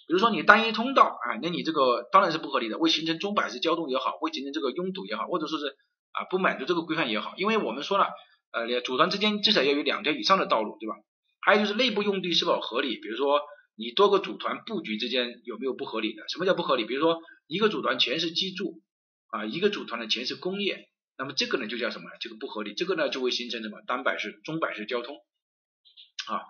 [0.07, 5.77] 比如说你单一通道啊，那你这个当然是不合理的，会形成中摆式交通也好，会形成这个拥堵也好，或者说是
[6.11, 8.09] 啊不满足这个规范也好，因为我们说了，
[8.51, 10.95] 呃，组团之间至少要有两条以上的道路，对吧？
[11.39, 13.41] 还有就是内部用地是否合理，比如说
[13.75, 16.23] 你多个组团布局之间有没有不合理的？
[16.29, 16.85] 什么叫不合理？
[16.85, 18.81] 比如说一个组团全是居住
[19.27, 22.09] 啊，一个组团呢全是工业，那么这个呢就叫什么？
[22.19, 25.15] 这个不合理，这个呢就会形成什么单摆式、中摆式交通
[26.27, 26.41] 啊。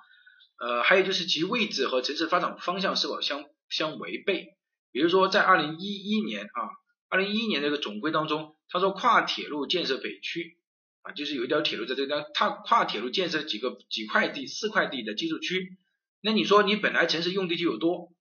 [0.60, 4.58] 呃，还有就是其位置和城市发展方向是否相相违背？
[4.92, 6.62] 比如说在二零一一年啊，
[7.10, 10.58] 二零一一年这个总规当中，他说跨铁路建设北区
[11.02, 15.78] 啊，就是有一条铁路在这边，他跨铁路建设几个几块地、四块地的居住区。
[16.22, 18.14] 那你说你本来城市用地就有多，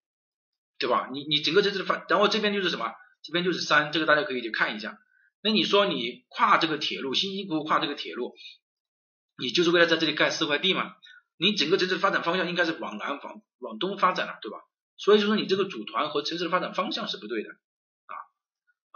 [0.78, 1.08] 对吧？
[1.12, 2.92] 你你整个城市的发，然后这边就是什么？
[3.22, 4.98] 这边就是山，这个大家可以去看一下。
[5.42, 8.34] 那你说你跨这个铁路，辛辛苦苦跨这个铁路，
[9.38, 10.96] 你就是为了在这里盖四块地吗？
[11.36, 14.58] 你整个城市的发展方向应该是往南、往往东发展了，对吧？
[14.96, 17.50] 所以就说你这个组团和城市的发展方向是不对的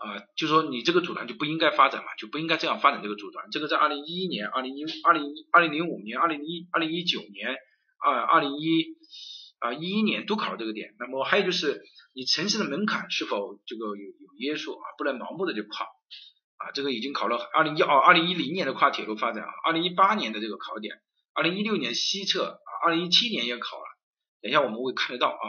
[0.04, 3.50] 啊啊，就说你这个组团就不应该发展嘛，就不应该这样发展这个组团。
[3.50, 7.56] 这个在二零一一年、二零一、二零一、二零零五年、二零一、二零一九年、
[7.98, 8.96] 二二零一
[9.58, 10.94] 啊一一年都考了这个点。
[10.98, 14.84] 那么还有就是你城市的门槛是否这个有有约束啊？
[14.98, 15.86] 不能盲目的就跨
[16.56, 21.00] 啊，这个已经考了二零一二二零一零年的跨铁路发展啊，二零一八年的这个考点。
[21.32, 23.84] 二零一六年西侧啊，二零一七年也考了，
[24.40, 25.42] 等一下我们会看得到啊。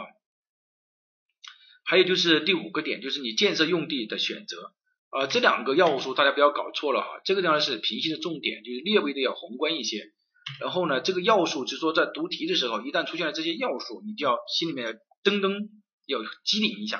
[1.86, 4.72] 还有就是第五个点，就是你建设用地的选择
[5.10, 7.08] 啊，这两个要素大家不要搞错了啊。
[7.24, 10.12] 这个地方是评析的重点，就是略微的要宏观一些。
[10.60, 15.68] 然后呢，这个要素就是说在读题的时候，一旦出现了这些要素，你就要心里面噔噔
[16.06, 16.98] 要机灵一下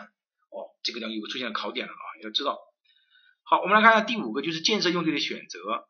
[0.51, 2.57] 哦，这个地方又出现了考点了啊，要知道。
[3.43, 5.85] 好，我们来看一下第五个，就是建设用地的选择。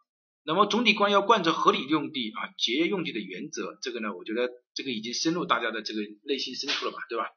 [0.44, 7.28] 那么总体观要贯彻合理用地啊、节约用地的原则，这个呢，我觉得这个已经深入大家的这个内心深处了吧，对吧？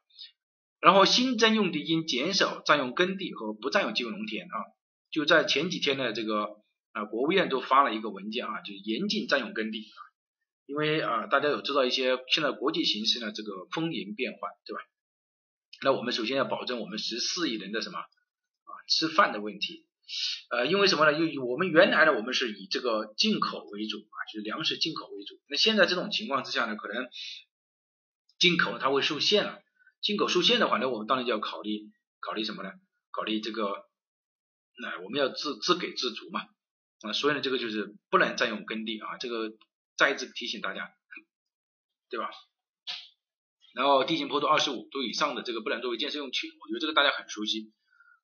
[0.80, 4.56] 然后新增用地应减少占用耕地和不占用基本农田啊。
[5.10, 6.62] 就在前几天呢，这个
[6.92, 9.98] 啊国务院都发了一个文件啊，就严禁占用耕地啊，
[10.66, 14.80] 因为啊大家有知道一些现在国际形势呢这个风云变幻，对吧？
[15.82, 19.86] 那我们首先要保证我们十四亿人的什么啊吃饭的问题。
[20.50, 21.18] 呃，因为什么呢？
[21.18, 25.40] 因为我们原来呢，我们是以这个进口为主啊，就是粮食进口为主。
[25.48, 27.08] 那现在这种情况之下呢，可能
[28.38, 29.60] 进口它会受限了。
[30.00, 32.70] 进口受限的话，那我们当然就要考虑考虑什么呢？
[33.10, 33.84] 考虑这个，
[34.78, 36.42] 那我们要自自给自足嘛
[37.02, 37.12] 啊。
[37.12, 39.52] 所以呢，这个就是不能占用耕地啊，这个
[39.96, 40.90] 再一次提醒大家，
[42.08, 42.30] 对吧？
[43.74, 47.72] 然后地形坡度二十五度以上的这个不能作为建设用区，我觉得这个大家很熟悉。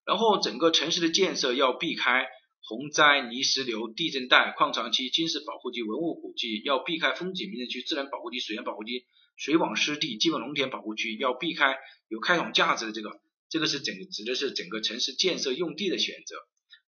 [0.05, 2.27] 然后整个城市的建设要避开
[2.63, 11.77] 洪灾、泥石流、地震带、矿藏区、军事保护区、文物古迹，要避开风景名胜区、自然保护区、水源保护区、水网湿地、基本农田保护区，要避开
[12.09, 16.37] 有开垦价值的这个，这个是整指的是整个城市建设用地的选择。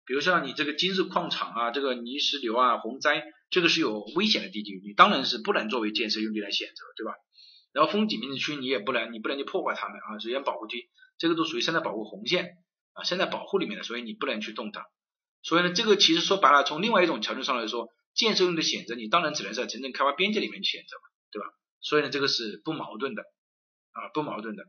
[0.05, 7.13] 比如像你这个今日矿场啊，这个泥石流啊、洪灾，这个是有危险的地区，你当然是不能作为建设用地来选择，对吧？
[7.71, 12.57] 然后风景名胜区你也不能，你不能去破坏它们啊，水源保护区这个都属于生态保护红线。
[12.95, 14.85] 啊，生态保护里面的，所以你不能去动它。
[15.41, 20.95] 所以呢，这个其实说白了，从另外一种角度上来说，建设用地的选择，你当然只能在城镇开发边界里面去选择，
[21.31, 21.47] 对吧？
[21.83, 23.21] 所以呢，这个是不矛盾的
[23.91, 24.63] 啊，不矛盾的。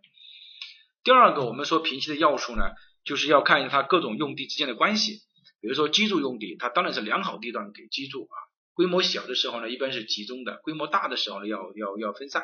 [1.03, 2.63] 第二个，我们说评析的要素呢，
[3.05, 5.21] 就是要看一下它各种用地之间的关系。
[5.61, 8.37] 比如说居住用地，它当然是良好地段给居住啊。
[8.75, 12.43] 规模小的时候呢，一般是集中的；规模大的时候呢，要要要分散。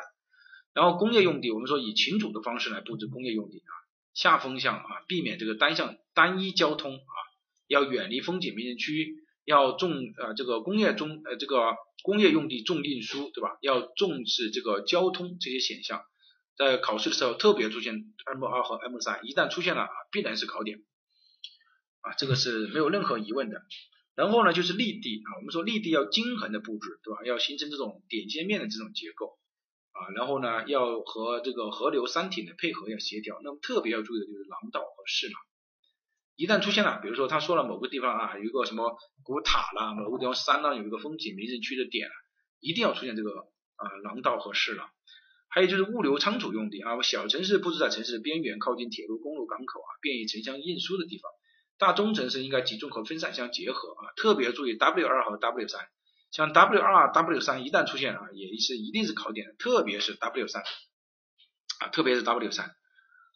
[0.73, 3.71] 然后工业用地，我们说以群组的方式来布置工业用地啊。
[4.13, 7.13] 下风向啊，避免这个单向单一交通啊，
[7.67, 13.57] 要远离风景名胜区，要重呃这个工业中呃这个工业用地重运输，对吧？
[13.61, 16.03] 要重视这个交通这些选项，
[16.57, 17.93] 在考试的时候特别出现
[18.25, 20.79] M 二和 M 三，一旦出现了啊，必然是考点
[22.01, 23.61] 啊，这个是没有任何疑问的。
[24.15, 27.23] 然后呢，就是立地啊，我们说立地要均衡的布置，对吧？
[27.25, 29.37] 要形成这种点线面的这种结构。
[29.93, 33.39] 啊，然后呢，要和这个河流、山体的配合要协调。
[33.43, 35.35] 那么特别要注意的就是廊道和市廊。
[36.41, 42.09] 一旦出现了，比如说他说了某个地方啊有一个什么古塔啦，某个地方山呢有一个风景名胜区的点，
[42.59, 43.29] 一定要出现这个
[43.75, 44.89] 啊廊道和市廊。
[45.49, 51.29] 还有就是物流仓储用地啊，小城市布置在城市边缘，靠近铁路、公路、港口啊，便于城乡运输的地方。
[51.77, 55.89] 大中城市应该集中和分散相结合啊，特别注意 W 二和 W 三。
[56.31, 60.63] 像 W 二、W 三一旦出现啊，也是一定是考点，特别是 W 三
[61.81, 62.71] 啊，特别是 W 三。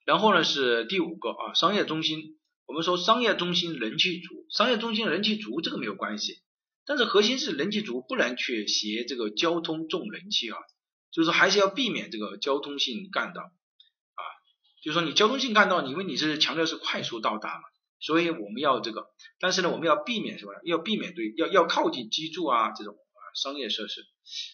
[0.05, 2.39] 然后呢是第五个啊，商业中心。
[2.67, 6.41] 我们说商业中心人气足，商业中心人气足这个没有关系，
[6.85, 10.57] 但是核心是人气足不能去携这个交通重人气啊，
[11.11, 14.21] 就是说还是要避免这个交通性干道啊，
[14.83, 17.63] 就是说你交通性干道，因为你是强调是快速到达嘛，
[17.99, 19.09] 所以我们要这个，
[19.39, 20.53] 但是呢我们要避免什么？
[20.63, 24.05] 要避免对要要靠近基柱啊这种啊商业设施。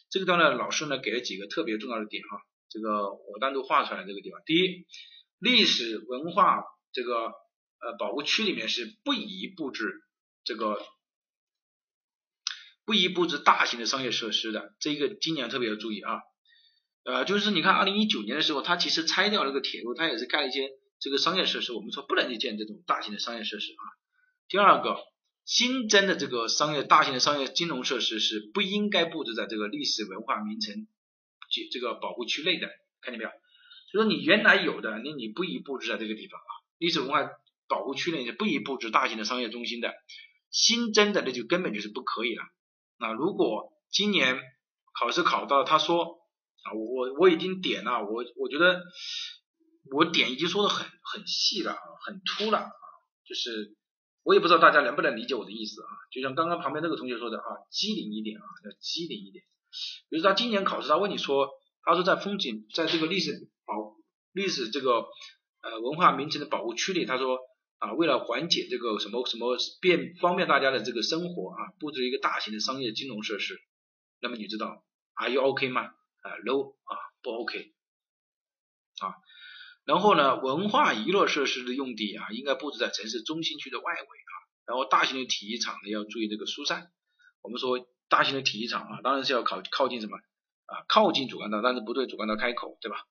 [0.09, 4.85] 这个地方呢老师呢给了几个特别重要的点哈，这个我单独画出来这个地方，第一，
[5.39, 7.31] 历史文化这个。
[7.81, 10.03] 呃，保护区里面是不宜布置
[10.43, 10.79] 这个
[12.85, 16.21] 不宜布置大型的商业设施的，这一个今年特别要注意啊。
[17.03, 20.69] 呃，就是你看，二零一九年的时候，它其实拆掉了个铁路，它也是盖一些
[20.99, 21.73] 这个商业设施。
[21.73, 23.83] 我们说不能去建这种大型的商业设施啊。
[24.47, 24.97] 第二个，
[25.43, 30.87] 新增的这个商业大型的商业金融设施是不应该布置在这个历史文化名城
[31.49, 32.67] 这这个保护区内的，
[33.01, 33.31] 看见没有？
[33.91, 37.31] 就说你原来有的，那你不宜布置在这个地方啊，历史文化。
[37.71, 39.93] 保护区内是不宜布置大型的商业中心的，
[40.51, 42.43] 新增的那就根本就是不可以了。
[42.99, 44.37] 那如果今年
[44.99, 46.03] 考试考到他说
[46.63, 48.83] 啊，我我我已经点了，我我觉得
[49.95, 52.71] 我点已经说的很很细了，很突了啊，
[53.25, 53.77] 就是
[54.23, 55.87] 我也不知道大家能不能理解我的意思啊。
[56.11, 59.45] 就像刚刚旁边那个同学说的啊，机灵一点啊，要机灵一点。
[60.09, 61.49] 比如他今年考试他问你说，
[61.83, 63.95] 他说在风景在这个历史保
[64.33, 65.05] 历史这个
[65.61, 67.39] 呃文化名城的保护区里，他说。
[67.81, 73.59] 啊，为了缓解这个什么什么便方便大家的这个生活啊，布置一个大型的商业金融设施，
[74.19, 75.81] 那么你知道，Are you OK 吗？
[76.21, 77.73] 啊，No 啊，不 OK
[78.99, 79.15] 啊。
[79.83, 84.33] 然后呢，文化娱乐设施的用地啊，应该布置在城市中心区的外围啊。
[84.67, 86.91] 然后大型的体育场呢，要注意这个疏散。
[87.41, 90.17] 我们说大型的体育场啊，当然是要靠靠近什么
[90.67, 93.07] 啊，靠近主干道，但是不对主干道开口，对吧？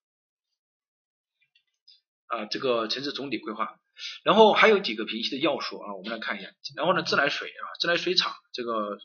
[2.27, 3.81] 啊，这个城市总体规划。
[4.25, 6.51] 然后还有几个平息的要素啊，我们来看一下。
[6.77, 8.99] 然后呢，自来水啊，自来水厂这个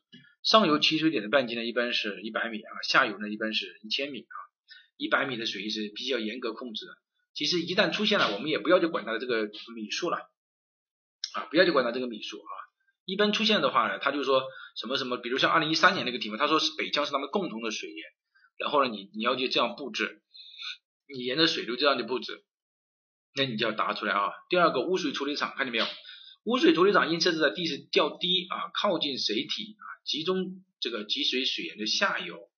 [0.44, 4.36] 上游取水点的半径呢，一般是一百米啊，下游呢一般是一千米啊。
[4.98, 6.94] 一百米的水域是必须要严格控制的。
[7.34, 10.18] 其实一旦出现了，我们也不要去管它的这个米数了
[11.34, 12.52] 啊，不要去管它这个米数啊。
[13.04, 14.44] 一般出现的话呢，他就说
[14.78, 18.06] 什么什么，比如像二零一三年那个题目，他说是北江是他们共同的水源，
[18.58, 20.22] 然后呢，你你要去这样布置，
[21.14, 22.46] 你沿着水流这样去布置。
[23.36, 24.32] 那你就要答出来啊。
[24.50, 25.86] 第二个污水处理厂，看见没有？
[26.46, 32.50] 污水处理厂应设置在地势较低啊，靠近水体啊，集中这个集水水源的下游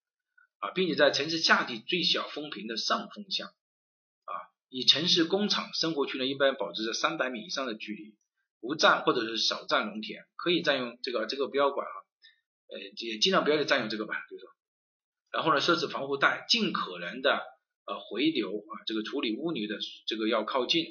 [0.59, 4.34] 啊，并且在城市下地最小风平的上风向啊。
[4.69, 8.15] 以城市工厂生活区呢，一般保持在三百米以上的距离，
[8.59, 11.95] 不占或者是少占农田，可以占用这个这个不要管啊，
[12.67, 14.49] 呃，也尽量不要去占用这个吧，就是说。
[15.32, 17.41] 然后呢，设置防护带，尽可能的。
[17.88, 20.86] 呃，回流啊，这个处理污泥的这个要靠近，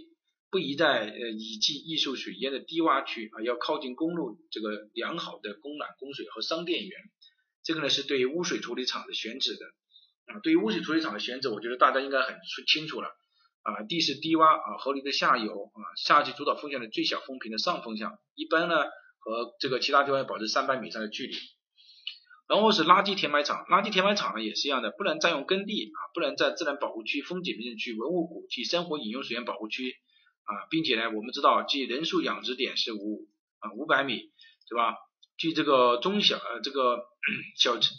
[0.51, 6.99] 不宜在呃以济易受水淹的低洼区啊，要靠近公路这个良好的供暖供水和商店源。
[7.63, 9.67] 这个呢是对于污水处理厂的选址的
[10.25, 12.35] 啊，对于污水处理厂的选址，我觉得大家应该很
[12.67, 13.09] 清楚了
[13.61, 18.85] 啊，地势低洼啊，河流的下游啊，夏季主导风向的最小风平的上风向，一般呢
[19.19, 21.35] 和这个其他地方要保持三百米以上的距离。
[22.49, 29.97] 然后是垃圾填埋场，垃圾填埋场呢也是一样的，不能占用耕地啊，不能在自然保护区、风景名胜区、文物古迹、生活饮用水源保护区
[30.45, 33.27] 啊，并且呢，我们知道即人数养殖点是五
[33.59, 34.31] 啊五百米，
[34.69, 34.95] 对吧？
[35.37, 37.05] 距这个中小呃这个
[37.59, 37.93] 小城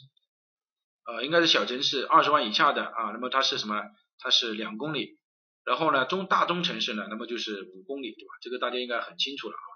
[1.05, 3.83] 呃应该是小城市二十万以下的啊，那么它是什么？
[4.17, 5.19] 它是两公里。
[5.65, 8.31] 然后呢，中大中城市呢，那么就是五公里，对吧？
[8.41, 9.67] 这个大家应该很清楚了啊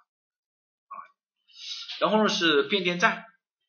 [0.88, 0.96] 啊。
[2.00, 3.26] 然后呢是变电站。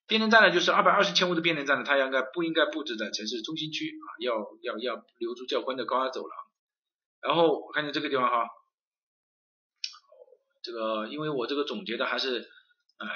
[0.06, 4.06] 变电站呢，就是二百二十千伏的变电站呢，它应该不应该布置在城市中心区啊？
[4.20, 6.36] 要要要留出较宽的高压走廊。
[7.20, 8.48] 然后我看见这个地方哈，
[10.62, 12.40] 这个因为我这个总结的还是
[12.98, 13.06] 呃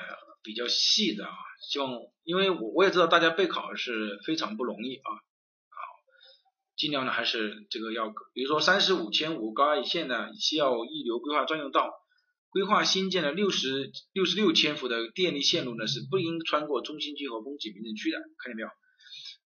[0.43, 1.35] 比较细的啊，
[1.69, 5.79] 希望因为我我也知道大家备考是非常不容易啊啊，
[6.77, 11.93] 尽量呢还是这个要，比如说三十五千五高压一线呢，需要预留规划专用道。
[12.51, 18.69] 规划新建的六十六十六千伏的电力线路呢，是不应穿过中心区和风景名胜区的，看见没有？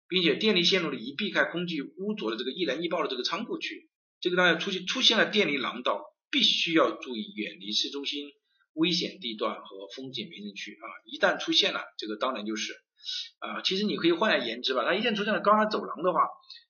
[0.09, 3.89] 并且电力线路呢，宜避开空气污浊的这个易燃易爆的这个仓库区。
[4.21, 8.31] 这个当然出现出现了电力廊道，必须要注意远离市中心
[8.75, 10.87] 危险地段和风景名胜区啊！
[11.07, 12.75] 一旦出现了，这个当然就是
[13.39, 16.21] 啊，其实你可以换而言之吧，它一旦出现了高压走廊的话，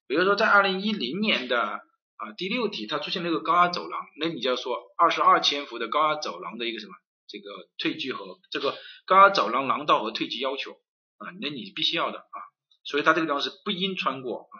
[0.06, 1.80] 比如说在二零一零年的。
[2.18, 6.92] 啊，第六题它出现了一个高压走廊，那你就要说二十二千伏的高压走廊的一个什么
[7.26, 10.72] 这个退距和这个高压走廊廊道和退距要求
[11.18, 12.38] 啊，那你必须要的啊，
[12.84, 14.58] 所以它这个地方是不应穿过啊，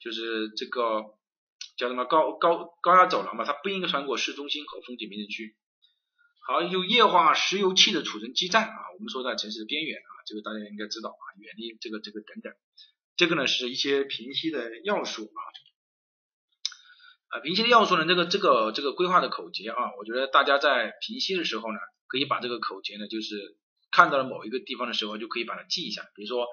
[0.00, 1.04] 就是这个
[1.76, 5.56] 叫什么高高高压走廊嘛，它不应该穿过市中心和风景名胜区。
[6.46, 12.54] 好，有液化石油气的储存基站啊，我们说在城市的边缘啊，这个大家应该知道啊，远离这个这个等等，
[13.16, 15.40] 这个呢是一些平息的要素啊，
[17.34, 23.56] 啊，平息的要素呢，这个这个这个规划的口诀啊，我觉得大家在平息的时候呢，可以把这个口诀呢，就是
[23.90, 26.46] 看到了某一个地方的时候，就可以把它记一下，比如说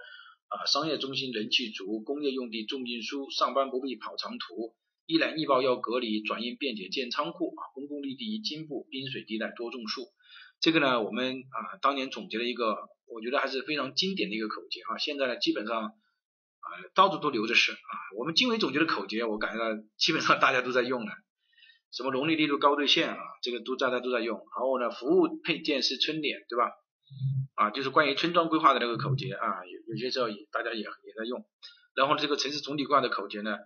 [0.48, 4.74] 啊，商业中心人气足，工业用地重运输，上班不必跑长途。
[5.06, 10.08] 易燃易爆要隔离，转运便捷建仓库啊，公共绿地宜金布，滨水地带多种树。
[10.62, 14.98] 这个呢，我们啊当年总结了一个，我觉得还是非常经典的一个口诀啊。
[14.98, 15.92] 现在呢，基本上
[16.62, 17.94] 啊到处都留着是啊。
[18.18, 21.12] 我们经纬总结的口诀，我感觉到基本上大家都在用了。
[21.92, 24.38] 什么农历力度高兑现啊，这个都大家都在用。
[24.38, 26.72] 然后呢，服务配件是春点，对吧？
[27.56, 31.46] 啊，就是关于村庄规划的那个口诀啊，有有些时候也大家也也在用。
[31.94, 33.58] 然后这个城市总体规划的口诀呢？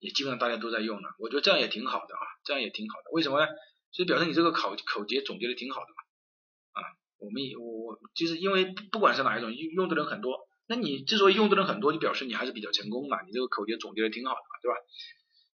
[0.00, 3.10] 也基本上大家都在用了，我觉得这样也挺好的啊，这样也挺好的。
[3.12, 3.46] 为什么呢？
[3.90, 6.82] 就表示你这个口口诀总结的挺好的嘛。
[6.82, 6.84] 啊，
[7.18, 14.76] 我们也我我就是因为不管是哪一种用用的人很多，那你之所以用的人很多，就表示你还是比较成功嘛，你这个口诀总结的挺好的嘛，对吧？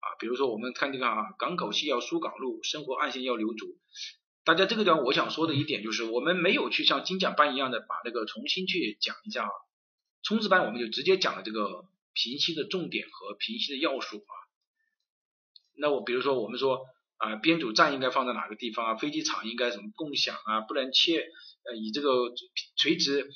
[0.00, 3.78] 啊，比如说我们看这个啊，港口西要疏港路，生活岸线要留足。
[4.44, 9.50] 大家这个地方我想说的一点就是，我们没有去像精讲班一样的把这个重新去讲一下啊，
[10.22, 11.86] 冲刺班我们就直接讲了这个。
[12.16, 14.34] 平息的重点和平息的要素啊，
[15.74, 16.86] 那我比如说我们说
[17.16, 18.94] 啊，编组站应该放在哪个地方啊？
[18.94, 20.60] 飞机场应该什么共享啊？
[20.60, 21.26] 不能切
[21.64, 22.32] 呃以这个
[22.76, 23.28] 垂直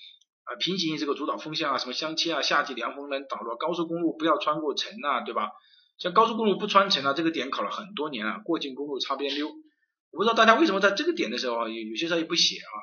[0.49, 2.41] 啊平行这个主导风向啊，什么相切啊？
[2.43, 5.51] 夏季凉风能导入高速公路不要穿过城啊，对吧？
[5.99, 9.49] 像高速公路不穿城啊，这个点考了很多年啊，过境公路擦边溜。
[9.49, 12.75] 我不知道大家为什么在这个点的时候啊有有些时候也不写啊？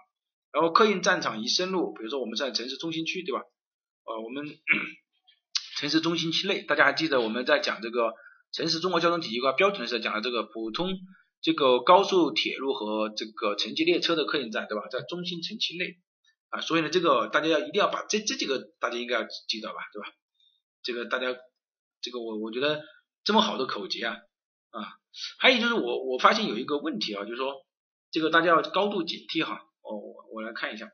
[0.51, 3.41] 然后客运战场宜深路，比如说我们在城市中心区，对吧？
[4.05, 4.45] 呃，我们。
[5.77, 8.13] 城市中心区内，大家还记得我们在讲这个
[8.53, 10.87] 城市综合交通体系化标准的时候，讲的这个普通
[11.41, 14.87] 这个高速铁路和这个城际列车的客运站，对吧？
[14.89, 15.97] 在中心城区内
[16.49, 20.09] 啊，所以呢，这个大家要一定要把这这几个大家应该要记得吧，对吧？
[20.83, 21.35] 这个大家
[22.01, 22.83] 这个我我觉得
[23.23, 24.17] 这么好的口诀啊
[24.69, 24.97] 啊，
[25.39, 27.65] 还有就是我我发现有一个问题啊，就是说
[28.11, 30.87] 这个大家要高度警惕哈，哦我我来看一下，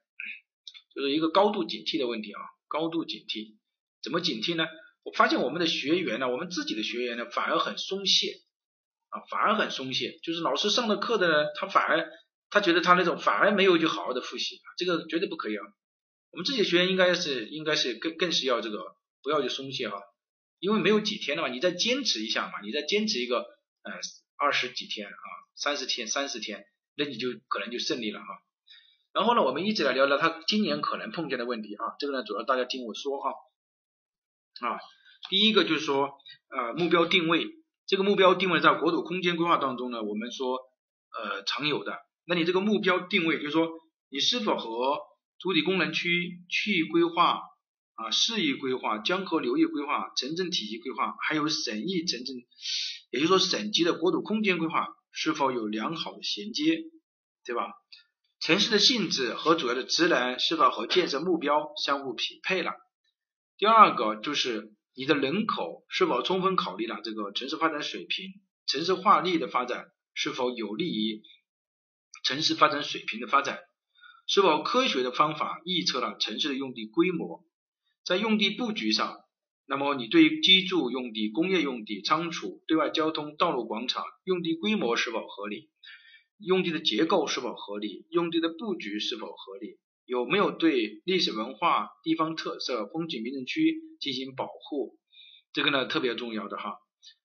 [0.95, 3.57] 就是一个高度警惕的问题啊，高度警惕。
[4.01, 4.65] 怎么警惕呢？
[5.03, 8.41] 我发现我们的学员呢，我们自己的学员呢，反而很松懈
[9.09, 10.19] 啊，反而很松懈。
[10.23, 12.09] 就是老师上的课的呢，他反而
[12.51, 15.63] 他觉得他那种反而没有去好好的复习，这个绝对不可以啊。
[16.29, 20.01] 我们自己的学员应该是应该是更更是要这个不要去松懈哈，
[20.59, 23.39] 因为没有几天了嘛，你再坚持一下嘛，你再坚持一个
[23.83, 23.93] 呃
[24.37, 28.25] 二十几天啊，三十天三十天，那你就可能就胜利了哈。
[29.13, 33.31] 然后呢，我们一直来聊聊他今年可能碰见的问题啊，这个呢主要大家听我说哈。
[34.61, 34.79] 啊，
[35.29, 36.17] 第一个就是说，
[36.49, 37.47] 呃，目标定位，
[37.87, 40.59] 这个目标定位在国土空间规划当中呢，我们说，
[41.17, 41.97] 呃，常有的。
[42.25, 43.69] 那你这个目标定位，就是说，
[44.09, 44.99] 你是否和
[45.39, 47.41] 主体功能区区域规划
[47.95, 52.35] 啊、市域规划、江河流域规划、城镇体系规划，还有省域城镇，
[53.11, 56.83] 也就是说省级的国土空间规划，是否有良好的衔接，
[57.45, 57.71] 对吧？
[58.39, 62.71] 城市的性质和主要的职能是否和建设目标相互匹配了？
[63.57, 68.31] 第二个就是你的人口是否充分考虑了这个城市发展水平，
[68.65, 71.21] 城市化力的发展是否有利于
[72.23, 73.59] 城市发展水平的发展，
[74.27, 77.43] 是否科学的方法预测了城市的用地规模，
[78.05, 79.17] 在用地布局上，
[79.65, 85.69] 那么你对于居住用地、工业用地、仓储、对外交通、道路广场用地规模是否合理，
[86.37, 89.79] 用地的结构是否合理，用地的布局是否合理？
[90.05, 94.97] 有没有对历史文化、地方特色、风景名胜区进行保护？
[95.53, 96.75] 这个呢特别重要的哈。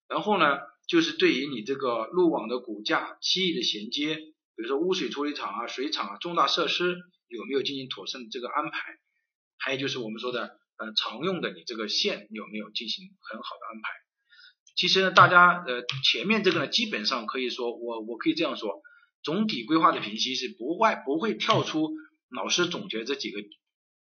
[0.09, 4.20] 然后呢，就是对于你这个路网的骨架、区域的衔接，
[4.57, 6.97] 比如说污水处理厂啊、水厂啊、重大设施
[7.29, 8.99] 有没有进行妥善的这个安排？
[9.59, 13.91] 还有就是我们说的呃常用的你这个线有没有进行很好的安排？
[14.75, 18.83] 其实呢，大家呃前面这个呢，基本上可以说我我可以这样说，
[19.23, 21.91] 总体规划的评析是不外不会跳出。
[22.29, 23.41] 老师总结这几个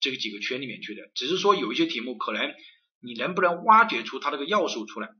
[0.00, 2.54] 这个几个圈里面去的，只是说有一些题目可能
[3.00, 5.10] 你能不能挖掘出它这个要素出来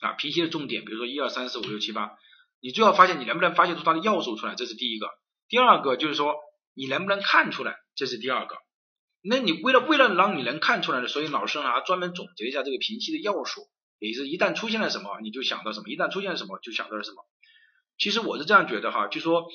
[0.00, 0.12] 啊？
[0.14, 2.10] 评析的重点，比如说一二三四五六七八，
[2.60, 5.08] 你最后发现你能不能发现出它的要素出来，这是第一个。
[5.48, 6.36] 第二个就是说
[6.74, 8.56] 你能不能看出来，这是第二个。
[9.22, 13.62] 那你为了为了让你能看出来的，所以老师呢专门总结一下这个评析的要素，
[13.98, 17.24] 也就是一旦出现了什么，你就想到什么；一旦出现了什么，就想到了什么。
[17.98, 19.48] 其实我是这样觉得哈，就说。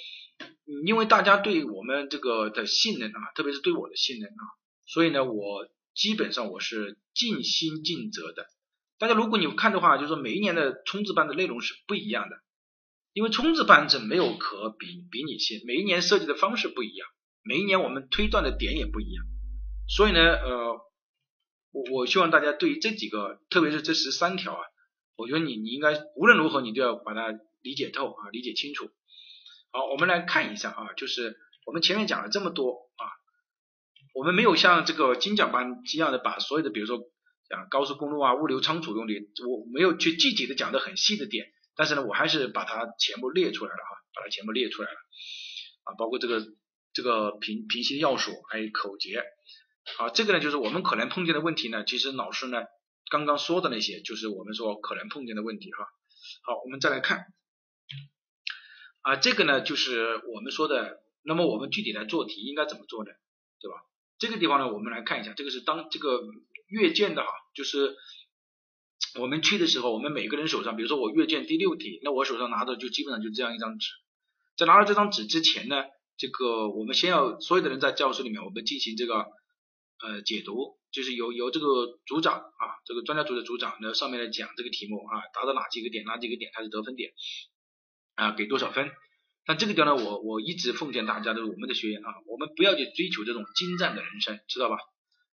[0.86, 4.44] 因为大家对我们这个的信任啊，特别是对我的信任啊，
[4.86, 8.48] 所以呢，我基本上我是尽心尽责的。
[8.98, 12.38] 大家如果你看的话，就是说每一年的冲刺班的内容是不一样的，
[13.14, 17.08] 因为冲刺班是没有可比比拟性，每一年设计的方式不一样，
[17.44, 19.24] 每一年我们推断的点也不一样。
[19.88, 20.74] 所以呢，呃，
[21.72, 24.62] 我我希望大家对于这几个，特别是这十三条啊，
[25.16, 28.90] 我觉得你你应该无论如何你都要把它理解透啊，理解清楚。
[29.72, 33.06] 好，我们来看一下啊，就是我们前面讲了这么多啊，
[34.16, 37.00] 我们没有像这个精讲班一样的把所有的，比如说
[37.48, 39.14] 讲高速公路啊、物流仓储用的，
[39.48, 44.98] 我没有去具体的讲的很细的点，但是呢，我还是把它全部列出来了哈，把它全部列出来了
[45.84, 46.46] 啊，包括这个
[46.94, 49.24] 这个平平息要素还有口诀，
[49.98, 52.64] 好，这个呢就是我们可能碰见的问题呢，其实老师呢
[53.10, 55.88] 刚刚说的那些就是我们说可能碰见的问题哈。
[56.44, 57.26] 好，我们再来看。
[59.02, 63.12] 啊，这个呢就是我们说的，那么我们具体来做题应该怎么做呢？
[63.60, 63.78] 对吧？
[64.18, 66.22] 这个地方呢，我们来看一下，这个是当这个
[66.68, 67.98] 阅卷的哈，就是
[69.20, 73.88] 我们去的时候，我们每个人手上，比如说我阅卷第六题，那我手上拿的就基本上就这样一张纸，
[74.58, 75.84] 在拿到这张纸之前呢，
[76.18, 79.26] 这个我们先要所有的人在教室里面，我们进行这个
[80.02, 87.12] 呃解读，就是由由这个组长啊，这个专家组的组长，那上面来讲这个题目啊，达到哪几个点，哪几个点它是得分点。
[88.16, 88.92] 啊，给多少分？
[89.46, 94.78] 但这个地方呢，我我一直奉劝大家的，我们的学员啊，我们不要去追求这种精湛的人生，知道吧？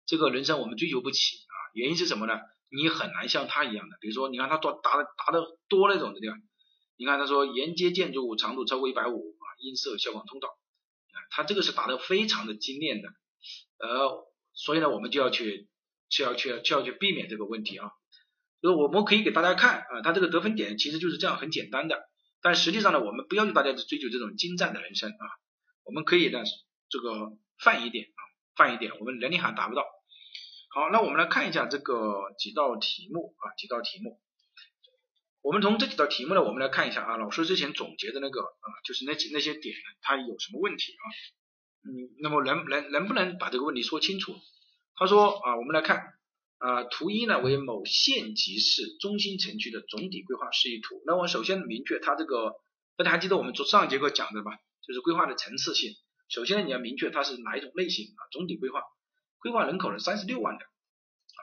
[0.05, 2.33] 这个人生我们追求不起啊，原因是什么呢？
[2.69, 6.35] 你很难像他一样的，比如说，你看他多答的答的多那种的，对吧？
[6.97, 13.09] 你看他说沿街建筑物长度超过一百五啊，音色消防通道，啊，他这个是答的非常的精炼的，
[13.77, 15.69] 呃，所以呢，我们就要去
[16.09, 17.91] 就要去就要去避免这个问题啊。
[18.59, 22.09] 所以我们可以给大家看啊，他这个得分点其实就是这样很简单的。
[22.41, 25.25] 但实际上呢，我们不要求大家去追求这种精湛的人生啊，
[25.83, 26.43] 我们可以呢
[26.89, 28.19] 这个泛一点啊，
[28.55, 29.83] 泛一点，我们能力还达不到。
[30.77, 34.21] 好，那我们来看一下这个几道题目啊，几道题目。
[35.41, 41.03] 我们从这几道题目呢，我们来看一下啊，老师之前总结的那个啊，就是那几那些点，它有什么问题啊？
[41.81, 44.35] 嗯，那么能能能不能把这个问题说清楚？
[44.95, 46.13] 他说啊，我们来看。
[46.59, 51.01] 啊，图一呢为某县级市中心城区的总体规划示意图。
[51.07, 52.53] 那我首先明确它这个，
[52.97, 54.51] 大家还记得我们做上一节课讲的吧？
[54.85, 55.95] 就是规划的层次性。
[56.29, 58.21] 首先呢，你要明确它是哪一种类型啊？
[58.31, 58.81] 总体规划，
[59.39, 61.39] 规划人口是三十六万的啊。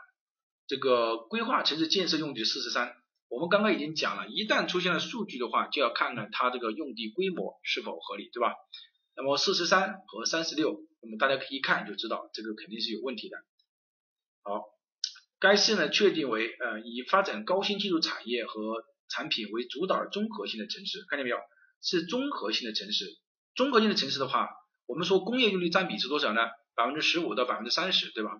[0.66, 2.96] 这个规划城市建设用地四十三，
[3.28, 8.54] 我们刚刚已经讲了，一旦出现了数据的话，就要看看它这个用地规模是否合理，对吧？
[9.16, 13.36] 那么四十三和三十六，那么大家可以一看就知道这个肯定是有问题的。
[14.42, 14.64] 好。
[15.40, 21.36] 该市呢确定为呃以发展高新技术产业和产品为主导的综合性的城市，看见没有？
[21.82, 23.04] 是综合性的城市。
[23.54, 24.48] 综合性的城市的话，
[24.86, 26.40] 我们说工业用地占比是多少呢？
[26.74, 28.30] 百分之十五到百分之三十，对吧？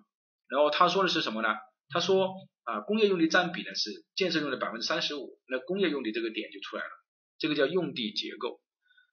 [0.47, 1.49] 然后他说的是什么呢？
[1.89, 2.33] 他说
[2.63, 6.89] 啊工业用地占比呢是建设用的百分之三十五，那工业用地这个点就出来了，
[7.37, 8.59] 这个叫用地结构。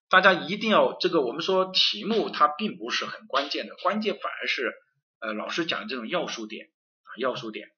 [0.09, 4.73] 大家一定要这个我们说题目它并不是很关键的，关键反而是
[5.21, 6.67] 呃老师讲的这种要素点
[7.05, 7.69] 啊要素点。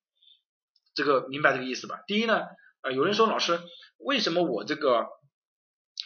[0.94, 2.00] 这个明白这个意思吧？
[2.06, 2.42] 第一呢，
[2.82, 3.60] 呃，有人说老师，
[3.98, 5.06] 为什么我这个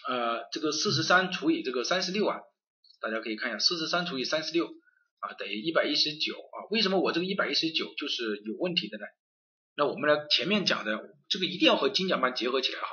[0.09, 2.41] 呃这个四十三除以这个三十六啊？
[3.01, 4.68] 大家可以看一下，四十三除以三十六
[5.20, 6.66] 啊等于一百一十九啊？
[6.70, 9.04] 为什么我这个一百一十九就是有问题的呢？
[9.76, 12.88] 那我们来前面讲的这个一定要和精讲班结合起来哈。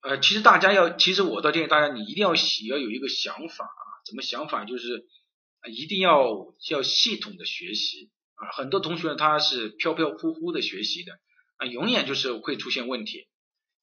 [0.00, 5.06] 呃，其实大家要，其实我倒建议大家，你一定要要有一个想法啊，怎么想法就是
[5.72, 8.10] 一定要要系统的学习。
[8.34, 11.18] 啊，很多同学他是飘飘忽忽的学习的
[11.56, 13.26] 啊，永远就是会出现问题，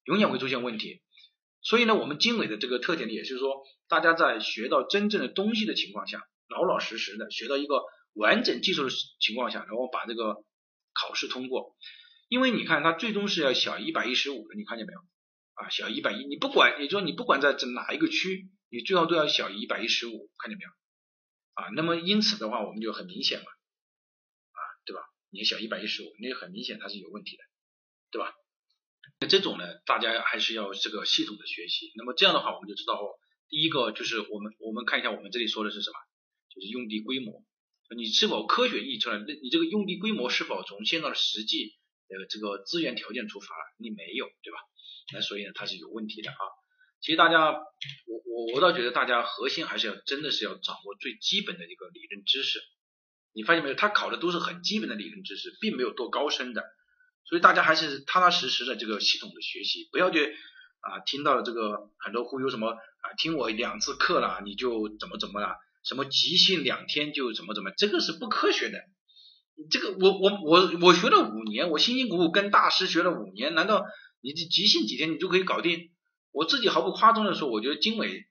[0.04, 1.02] 永远会出现问题。
[1.60, 7.82] 所以呢，我们经纬的这个特点呢，也就是说，大家在学到真正的东西的情况下，老老实实的学到一个
[8.12, 8.90] 完整技术的
[9.20, 10.44] 情况下，然后把这个
[10.94, 11.76] 考试通过。
[12.28, 15.00] 因为你看，它最终是要小一百一十五的，你看见没有？
[15.54, 20.70] 啊，小一百一，你不管，也就是你不管在这哪一个区，你最后都要小一百一十五，看见没有？
[21.54, 24.60] 啊，那么因此的话，我们就很明显嘛，啊。
[24.84, 25.02] 对吧？
[25.30, 27.42] 你小一百一十五，那很明显它是有问题的，
[28.10, 28.32] 对吧？
[29.18, 31.92] 那这种呢，大家还是要这个系统的学习。
[31.96, 33.18] 那么这样的话，我们就知道哦，
[33.48, 35.96] 第一个就是我们我们看一下我们这里说的是什么，
[36.56, 37.44] 就是用地规模，
[37.94, 39.18] 你是否科学预测了？
[39.18, 41.76] 那你这个用地规模是否从现在的实际
[42.08, 43.54] 呃这个资源条件出发？
[43.78, 44.58] 你没有，对吧？
[45.12, 46.42] 那所以呢，它是有问题的啊。
[47.00, 52.58] 其实大家，我我我倒觉得大家核心还是要真的是要掌握最基本的一个理论知识。
[53.32, 53.74] 你发现没有？
[53.74, 56.64] 他考的都是很基本的理论知识，并没有多高深的，
[57.28, 60.34] 所以大家还是踏踏实实的这个系统的学习，不要去
[60.80, 65.54] 啊听到了这个很多忽悠什么啊听我两次课了你就怎么怎么了，
[65.86, 68.78] 什么即兴两天就怎么怎么，这个是不科学的。
[69.70, 73.84] 这个我我我我学了五年，我辛辛苦苦跟大师学了五年，难道
[74.20, 75.90] 你这即兴几天你就可以搞定？
[76.32, 78.26] 我自己毫不夸张的说，我觉得经纬，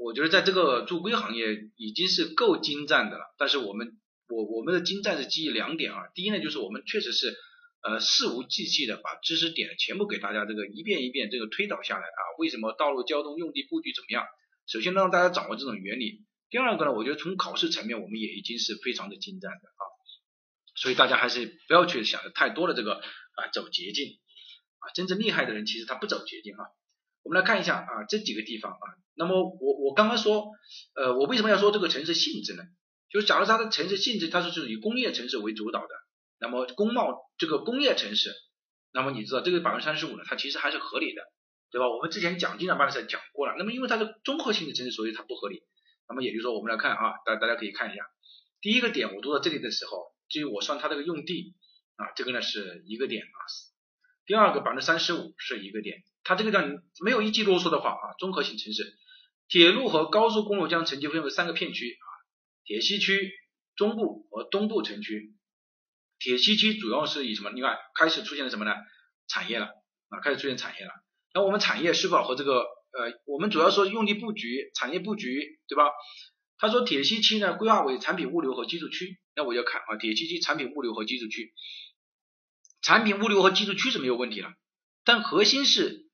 [0.00, 3.24] 我觉得在这个助规行业已经是够精湛的了。
[3.36, 3.98] 但是我们
[4.28, 7.36] 我我们的精湛是基于两点啊，第一呢就是我们确实是
[7.82, 14.24] 呃事无巨细的把知识点全部给大家这个一遍一遍这个推导下来啊，为什么道路交通用地布局怎么样？
[14.66, 19.82] 首先让大家掌握这种原理，第二个呢，我觉得从考试层面我们也已经是非常的精湛的啊。
[20.74, 24.18] 所以大家还是不要去想的太多的这个啊走捷径
[24.78, 26.64] 啊，真正厉害的人其实他不走捷径啊。
[27.24, 30.52] 我们来看一下啊这几个地方啊，那么我我刚刚说
[30.94, 32.62] 呃我为什么要说这个城市性质呢？
[33.10, 35.88] 就是假如它的城市性质它是是以工业城市为主导的，
[36.38, 38.32] 那么工贸这个工业城市，
[38.92, 41.22] 那么你知道这个百分之三十五呢，它其实还是合理的，
[41.70, 41.88] 对吧？
[41.88, 45.62] 我们之前讲经常班的时候讲过了，那么因为它是综合性的城市，所以它不合理。
[46.08, 48.02] 那么也就是说我们来看啊，大大家可以看一下
[48.60, 50.16] 第一个点，我读到这里的时候。
[50.30, 51.54] 就我算它这个用地
[51.96, 53.38] 啊，这个呢是一个点啊。
[54.26, 56.60] 第二个百分之三十五是一个点，它这个叫
[57.02, 58.98] 没有一句啰嗦的话啊，综合性城市，
[59.48, 62.06] 铁路和高速公路将承接分为三个片区啊，
[62.66, 63.32] 铁西区、
[63.74, 65.34] 中部和东部城区。
[66.18, 67.50] 铁西区主要是以什么？
[67.52, 68.74] 你看开始出现了什么呢？
[69.28, 69.68] 产业了
[70.10, 70.92] 啊，开始出现产业了。
[71.32, 75.90] 那我们产业是否和这个呃，我们主要说用地布局、产业布局，对吧？
[76.56, 79.20] 他说铁西区呢规划为产品物流和居住区。
[79.34, 81.54] 那我就看啊，铁西区产品物流和居住区，
[82.82, 84.52] 产品物流和居住区是没有问题了，
[85.04, 86.08] 但核心是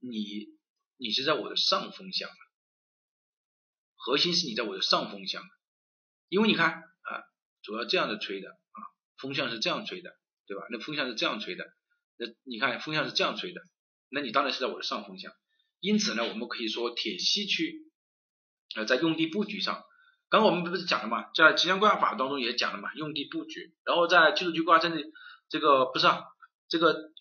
[0.00, 0.48] 你
[0.96, 2.28] 你是在我的上风向，
[3.94, 5.44] 核心是你在我的上风向，
[6.28, 7.22] 因为你看啊，
[7.62, 8.78] 主要这样的吹的啊，
[9.18, 10.10] 风向是这样吹的，
[10.48, 10.64] 对吧？
[10.70, 11.64] 那风向是这样吹的，
[12.16, 13.60] 那你看风向是这样吹的，
[14.08, 15.32] 那你当然是在我的上风向，
[15.80, 17.90] 因此呢，我们可以说铁西区
[18.76, 19.82] 呃在用地布局上。
[20.30, 25.02] 刚刚我们不是讲了嘛，在城乡规划法当中也讲了嘛，用地布局，然后在居住区规划证的
[25.48, 26.24] 这个不是啊，
[26.68, 27.12] 这个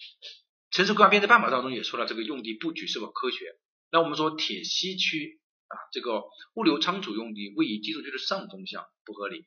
[0.72, 3.60] 城市规划编制办法当中也说了，这个用地布局是否科学？
[3.92, 6.24] 那我们说铁西区啊，这个
[6.56, 9.46] 物流仓储用地位于居住区的上风向不合理。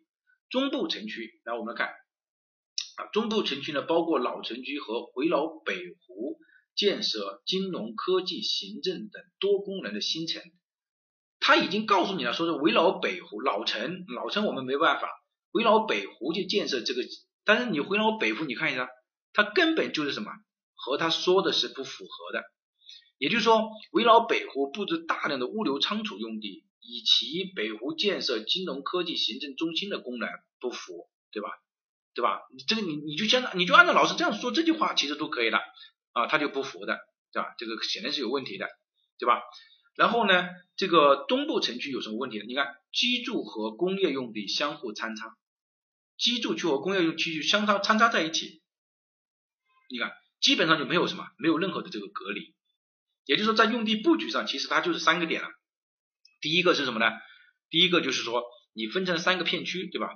[0.48, 6.38] 中部城区，来我们看啊，中部城区呢包括老城区和回老北湖
[6.76, 10.42] 建设金融科技行政等多功能的新城。
[11.40, 15.08] 他已经告诉你了，说是围绕北湖老城，老城我们没办法
[15.52, 17.02] 围绕北湖去建设这个，
[17.44, 18.88] 但是你围绕北湖，你看一下，
[19.32, 20.30] 它根本就是什么，
[20.74, 22.44] 和他说的是不符合的。
[23.18, 30.28] 也就是说，围绕北湖布置大量的物流仓储用地，以其北湖建设金融科技行政中心的功能
[30.60, 31.48] 不符，对吧？
[32.14, 32.40] 对吧？
[32.66, 35.60] 这个你你就相当你就按照老师这样说这句话，其实都可以了
[36.16, 36.98] 啊，他就不符的，
[37.30, 37.54] 对吧？
[37.58, 38.66] 这个显然是有问题的，
[39.18, 39.42] 对吧？
[39.96, 42.44] 然后呢，这个东部城区有什么问题呢？
[42.48, 45.36] 你看，居住和工业用地相互参差，
[46.16, 48.62] 居住区和工业用区相差参差在一起，
[49.90, 50.10] 你看
[50.40, 52.54] 基本上就没有什么，没有任何的这个隔离。
[53.26, 55.48] 也就是说，在用地布局上，其实它就是三个点了。
[56.40, 57.10] 第一个是什么呢？
[57.68, 58.42] 第一个就是说，
[58.72, 60.08] 你分成三个片区，对吧？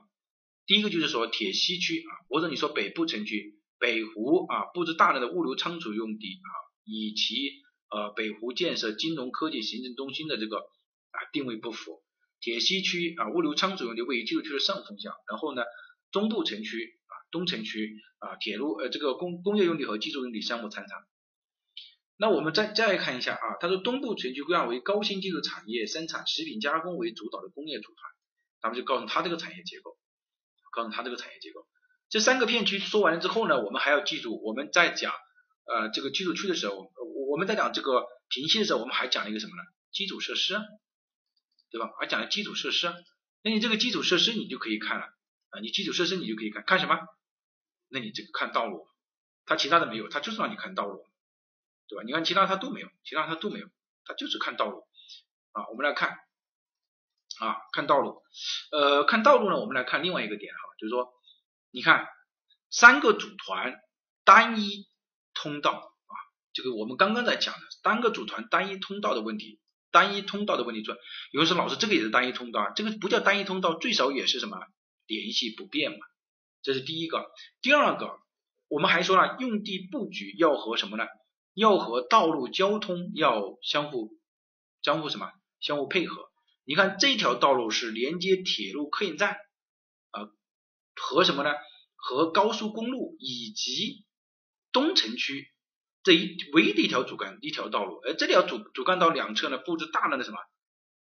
[0.65, 6.49] 第一个就是说铁西区啊，或者你说北部城区，北湖啊，布置大量的物流仓储用地啊，
[6.85, 7.35] 以其。
[7.93, 12.05] 呃，北湖建设金融科技行政中心的这个啊定位不符，
[12.39, 15.65] 铁西区啊物流仓储用地位于技术区的上风向，然后呢，
[16.13, 21.05] 中部城区啊东城区啊铁路呃这个工工业用地和居住用地相互参差。
[22.17, 27.97] 那我们再再来看一下啊，他说东部城区规划为高新技术产业生产食品加工为主导的工业组团，
[28.63, 29.99] 咱们就告诉他这个产业结构，
[30.71, 31.67] 告诉他这个产业结构。
[32.11, 35.13] 这三个片区说完了之后呢，我们还要记住我们在讲
[35.65, 36.93] 呃这个居住区的时候。
[37.31, 39.63] 我们在讲这个平息的时候，我们还讲了一个什么呢？
[39.93, 40.59] 基础设施，
[41.71, 41.93] 对吧？
[42.01, 42.93] 还讲了基础设施。
[43.45, 45.05] 那你这个基础设施你就可以看了
[45.51, 46.99] 啊，你基础设施你就可以看看什么？
[47.89, 48.89] 那你这个看道路，
[49.47, 51.07] 它其他的没有，它就是让你看道路，
[51.87, 52.03] 对吧？
[52.05, 53.69] 你看其他它都没有，其他它都没有，
[54.05, 54.83] 它就是看道路
[55.53, 55.69] 啊。
[55.69, 56.19] 我们来看
[57.39, 58.25] 啊，看道路，
[58.73, 61.15] 呃，看道路呢，我们来看另外一个点哈，就是说，
[61.71, 62.07] 你看
[62.71, 63.75] 三个组团
[64.25, 64.87] 单一
[65.35, 66.15] 通道啊。
[66.53, 69.61] 这个我们刚刚在讲的单个组团单一通道的问题，
[69.91, 70.97] 单一通道的问题，说
[71.33, 74.59] 有人说老师这个也是单一通道啊，这个不叫单一通道，最少也是什么
[75.07, 75.99] 联系不变嘛，
[76.63, 77.25] 这是第一个。
[77.63, 78.19] 第二个，
[78.69, 81.05] 我们还说了用地布局要和什么呢？
[81.55, 84.17] 要和道路交通要相互
[84.83, 86.31] 相互什么相互配合。
[86.65, 89.37] 你看这条道路是连接铁路客运站
[90.97, 91.51] 和什么呢？
[91.97, 94.05] 和高速公路以及
[94.73, 95.53] 东城区。
[96.03, 100.39] 这一唯一的一条主干一条道路，而这条主主干道两侧呢布置大量的什么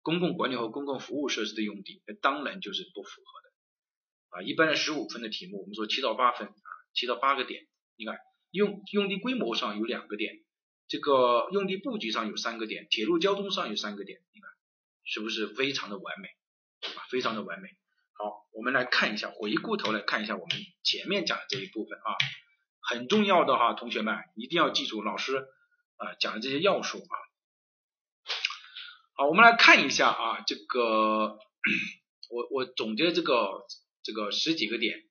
[0.00, 4.42] 公共管理和公共服务设施的用地，那当然就是不符合的啊。
[4.42, 7.66] 一般的十五分的题目，我们说七到八分啊，七到八个点。
[7.96, 8.16] 你看
[8.50, 10.32] 用用地规模上有两个点，
[10.88, 14.50] 这个用地布局上有三个点，铁路交通上有三个点，你看
[15.04, 16.28] 是不是非常的完美
[16.96, 17.04] 啊？
[17.10, 17.68] 非常的完美。
[18.18, 22.16] 好，我们来看一下，回过头来看一下我们前面讲的这一部分啊，
[22.80, 25.36] 很重要的哈，同学们一定要记住老师
[25.98, 27.14] 啊讲的这些要素啊。
[29.16, 31.38] 好，我们来看一下啊，这个
[32.30, 33.66] 我我总结这个
[34.02, 35.04] 这个十几个点。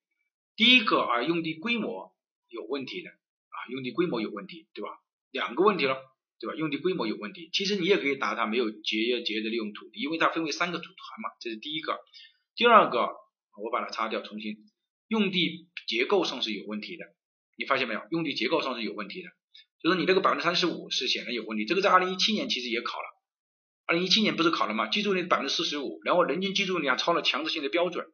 [0.56, 2.12] 第一个啊，用地规模
[2.47, 4.89] 有问题的啊，用地规模有问题，对吧？
[5.30, 5.95] 两个问题了，
[6.39, 6.56] 对吧？
[6.56, 11.99] 用地规模有问题，其实你也可以答它没有节约节约的利用土地，因为它分为三个组团嘛，这是第一个。
[12.56, 13.10] 第二个，
[13.62, 14.56] 我把它擦掉，重新，
[15.08, 17.06] 用地结构上是有问题的，
[17.58, 18.01] 你发现没有？
[18.12, 19.30] 用地结构上是有问题的，
[19.82, 23.06] 就是你这个百分之三十五是显然有问题，这个在二零一七年其实也考了。
[23.88, 24.88] 二零一七年不是考了吗？
[24.88, 28.08] 居住率百分之四十五，然后人均居住量超了强制性的标准。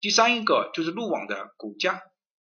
[0.00, 2.02] 第三一个就是路网的骨架，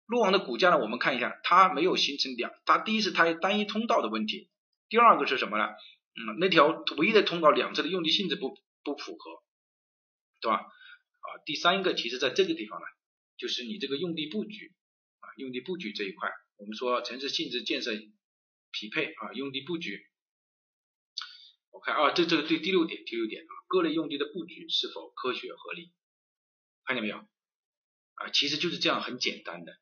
[0.06, 4.50] 路网的骨架呢，我们看一下，它没有形成两，它第一是它单一通道的问题，
[4.88, 5.64] 第二个是什么呢？
[6.16, 9.42] 嗯，那条唯一的通道两侧的用地性质不不符合，
[10.40, 10.66] 对吧？
[11.24, 12.86] 啊，第三个其实在这个地方呢，
[13.38, 14.74] 就是你这个用地布局
[15.20, 17.92] 啊，用地布局这一块，我们说城市性质建设
[18.70, 20.06] 匹配啊，用地布局。
[21.70, 25.92] 我看啊，这这个对第六点，第六点啊，各类用地的布局是否科学合理？
[26.84, 27.16] 看见没有？
[27.16, 29.72] 啊，其实就是这样，很简单的。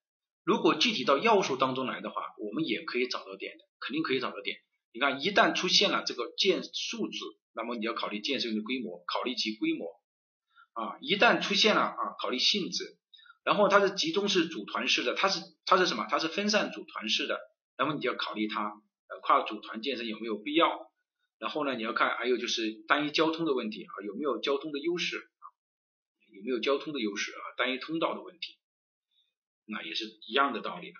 [0.45, 4.59] 如果具体到要素当中来的话，我们也可以找到点的，肯定可以找到点。
[4.93, 7.19] 你看，一旦出现了这个建数字，
[7.53, 9.89] 那么你要考虑建设用的规模，考虑其规模
[10.73, 10.99] 啊。
[11.01, 12.97] 一旦出现了啊，考虑性质，
[13.45, 16.07] 然后它是集中式组团式的，它是它是什么？
[16.11, 17.39] 它是分散组团式的，
[17.79, 18.63] 那么你就要考虑它
[19.09, 20.91] 呃跨组团建设有没有必要。
[21.39, 25.45] 然后呢，你要看还有就是单一交通的问题啊，有没有交通的优势啊？
[26.33, 27.43] 有没有交通的优势啊？
[27.57, 28.59] 单一通道的问题，
[29.67, 30.97] 那也是一样的道理的。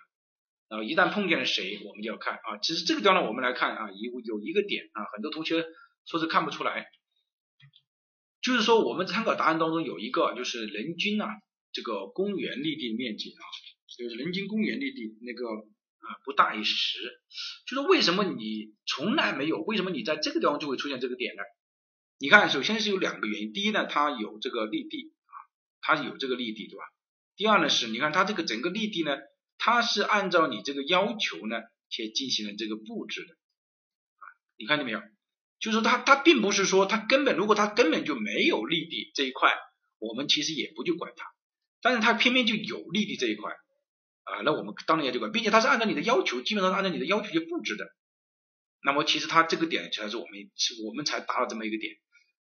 [0.67, 2.57] 然后一旦碰见了谁，我们就要看啊。
[2.61, 5.65] 其实这个地方呢，我们来看啊，有有一个点啊，很多同学
[6.05, 6.87] 说是看不出来，
[8.43, 11.27] 就是说我们参考答案当中有一个就是人均啊
[11.71, 13.41] 这个公园绿地面积啊，
[13.97, 15.47] 就是人均公园绿地那个。
[16.05, 16.99] 啊，不大于十，
[17.65, 19.61] 就是为什么你从来没有？
[19.61, 21.41] 为什么你在这个地方就会出现这个点呢？
[22.19, 25.31] 你看，首先是有两个原因，第一呢，它有这个绿地啊，
[25.79, 26.83] 它有这个绿地，对吧？
[27.37, 29.17] 第二呢是，你看它这个整个绿地呢，
[29.57, 34.23] 它是按照你这个要求呢，去进行了这个布置的啊，
[34.57, 34.99] 你看见没有？
[35.63, 39.55] 就是它它并不是说它根本，如果它根本就没有利弊这一块，
[39.97, 41.25] 我们其实也不去管它，
[41.81, 43.53] 但是它偏偏就有利弊这一块。
[44.25, 47.85] 啊，那我们当然要这个，并且它是按照你的要求，基本上按照你的要求去布置的。
[48.83, 51.95] 那么其实它这个点才是我们是我们才达到这么一个点。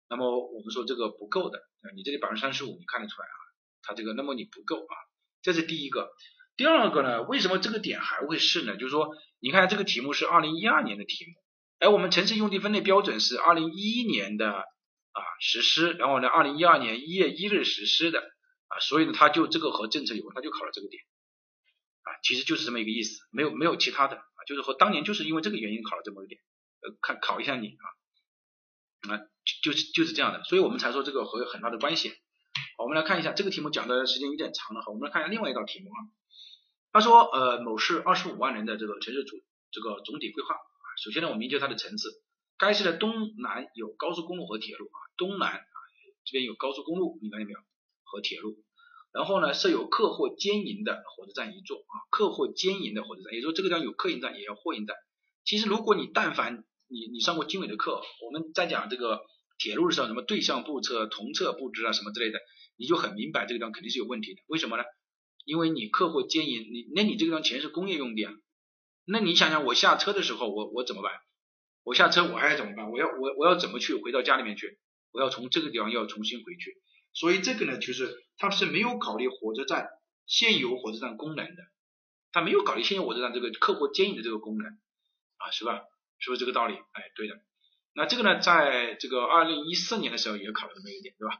[0.09, 1.59] 那么我们说这个不够的，
[1.95, 3.38] 你这里百分之三十五，你看得出来啊？
[3.84, 4.95] 它这个那么你不够啊，
[5.41, 6.09] 这是第一个。
[6.55, 8.78] 第二个呢，为什么这个点还会是呢？
[8.78, 11.34] 就是说，你看这个题目是二零一二年的题目，
[11.82, 18.19] 哎，我们城市用地分类标准是二零一一年的啊实施，然后呢，二零一二年一月一日实施的
[18.67, 21.01] 啊，所以呢，它就这个和政策有关，它就考了这个点。
[22.03, 26.39] 啊，其实就是这么一个意思，没有没有其他的啊，就是和当年就是因为这个原因考了这么一点，
[26.82, 27.69] 呃，看考一下你
[29.09, 29.19] 啊，啊，
[29.63, 32.13] 就是就是这样的，所以我们才说这个和有很大的关系。
[32.77, 35.97] 我们来看一下这个题目讲的时间有点长了，好，我们来看一下另外一道题目啊。
[36.93, 40.55] 他说，呃，某市二十五万人的这个城市主这个总体规划，
[41.01, 42.21] 首先呢，我们明确它的层次，
[42.59, 45.63] 该市的东南有高速公路和铁路啊，东南啊
[46.23, 47.59] 这边有高速公路，你看见没有？
[48.03, 48.63] 和铁路。
[49.11, 54.95] 然后呢，设有客货兼营的火车站一座啊，客货兼营的火车站，也就是说这个地方有客运站，也有货运站。
[55.43, 59.21] 其实如果你但凡你你上过经纬的课，我们在讲这个
[59.57, 62.37] 铁路的时候，什么对向布车、同侧布置啊什么之类的，
[62.77, 64.41] 你就很明白这个地方肯定是有问题的。
[64.45, 64.83] 为什么呢？
[65.45, 68.31] 因为你客货兼营，你那你这个地方全是工业用地啊，
[69.12, 71.12] 那你想想我下车的时候，我我怎么办？
[71.84, 72.89] 我下车我还要怎么办？
[72.89, 74.80] 我要我我要怎么去回到家里面去？
[75.12, 76.82] 我要从这个地方要重新回去。
[77.14, 79.89] 所以这个呢，就是它是没有考虑火车站
[80.26, 81.64] 现有火车站功能的，
[82.32, 84.66] 它没有考虑现有火车站这个客货兼营的这个功能
[85.38, 85.82] 啊，是吧？
[86.20, 86.76] 是不是这个道理？
[86.76, 87.41] 哎，对的。
[87.93, 91.38] 那这个呢，在这个二零一四年的时候也考了这么一点，对吧？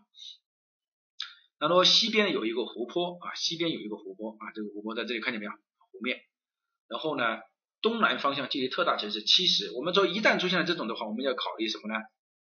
[1.60, 5.52] 那么西边有一个湖泊啊，西边有一个湖泊啊，这个湖泊在这里看见没有？
[5.52, 6.20] 湖面。
[6.90, 7.40] 然后呢，
[7.82, 9.72] 东南方向距离特大城市七十。
[9.72, 11.96] 我们说一旦出现了这种的话，我们要考虑什么呢？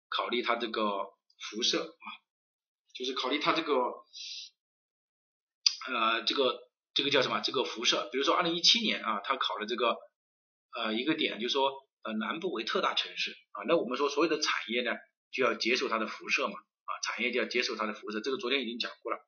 [0.09, 2.07] 考虑它这个辐射啊。
[2.95, 3.73] 就是考虑它这个，
[5.89, 6.61] 呃，这个
[6.93, 7.41] 这个叫什么？
[7.41, 9.97] 这个辐射，比如说二零一七年啊，它考了这个
[10.77, 14.93] 呃一个点，就是说呃南部为特大城市啊，那我们说所有的产业呢
[15.31, 19.18] 就要接受它的辐射嘛，啊，产业就要接受它的辐射，这个昨天已经讲过了，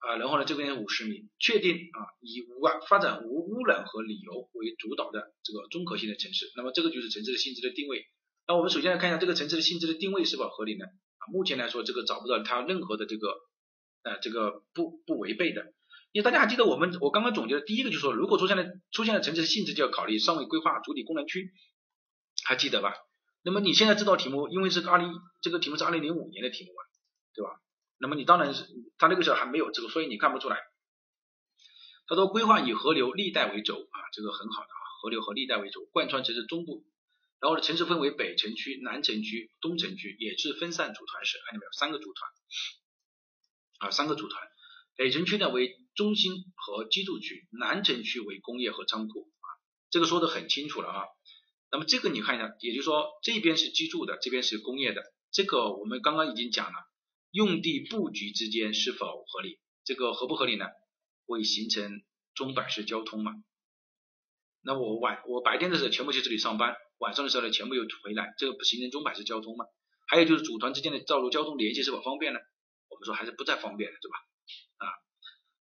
[0.00, 8.06] 啊，然后呢，这边五十米，确定啊，以无啊发展无污染和旅游为主导的这个综合性的城市，那么这个就是城市的性质的定位。
[8.48, 10.86] 那我们首先来看一下这个城市的性质的定位是否合理呢？
[10.86, 13.28] 啊，目前来说这个找不到它任何的这个
[14.02, 15.72] 呃这个不不违背的。
[16.12, 21.52] 因为大家还记得我们我刚刚总结的第一个就是说，如果出现了出现了城市的性质，就要考虑尚未规划主体功能区，
[22.44, 22.94] 还记得吧？
[23.42, 26.82] 那么你现在这道题目，因为是个二零这个题目是二零零五年的题目嘛，
[27.34, 27.60] 对吧？
[28.00, 30.56] 那么你当然是他那个时候还没有这个，所以你看不出来。
[32.06, 36.84] 他说规划以河流历代为轴啊，这个很好的啊，河流和历代为轴，贯穿城市中部，
[37.40, 41.72] 然后呢城市分为北城区、南城区、东城区，也是分散组团式，看见没有？
[41.72, 42.32] 三个组团
[43.78, 44.42] 啊，三个组团。
[44.96, 49.46] 北城区呢为中心和居住区，南城区为工业和仓库啊，
[49.90, 51.04] 这个说的很清楚了啊。
[51.70, 56.72] 那么这个你看一下，也就是说这边是居住的，这边是工业的，这个我们刚刚已经讲了，
[57.30, 59.60] 用地布局之间是否合理？
[59.84, 60.66] 这个合不合理呢？
[61.26, 62.02] 会形成
[62.34, 63.32] 中板式交通嘛？
[64.62, 69.64] 那我晚我白天的时候全部去这里上班，晚上的时候呢全部又回来，这个不形成中板式交通嘛？
[70.08, 72.40] 还有就是组团之间的道路交通联系是否方便呢？
[72.88, 74.18] 我们说还是不太方便的，对吧？
[74.78, 74.86] 啊，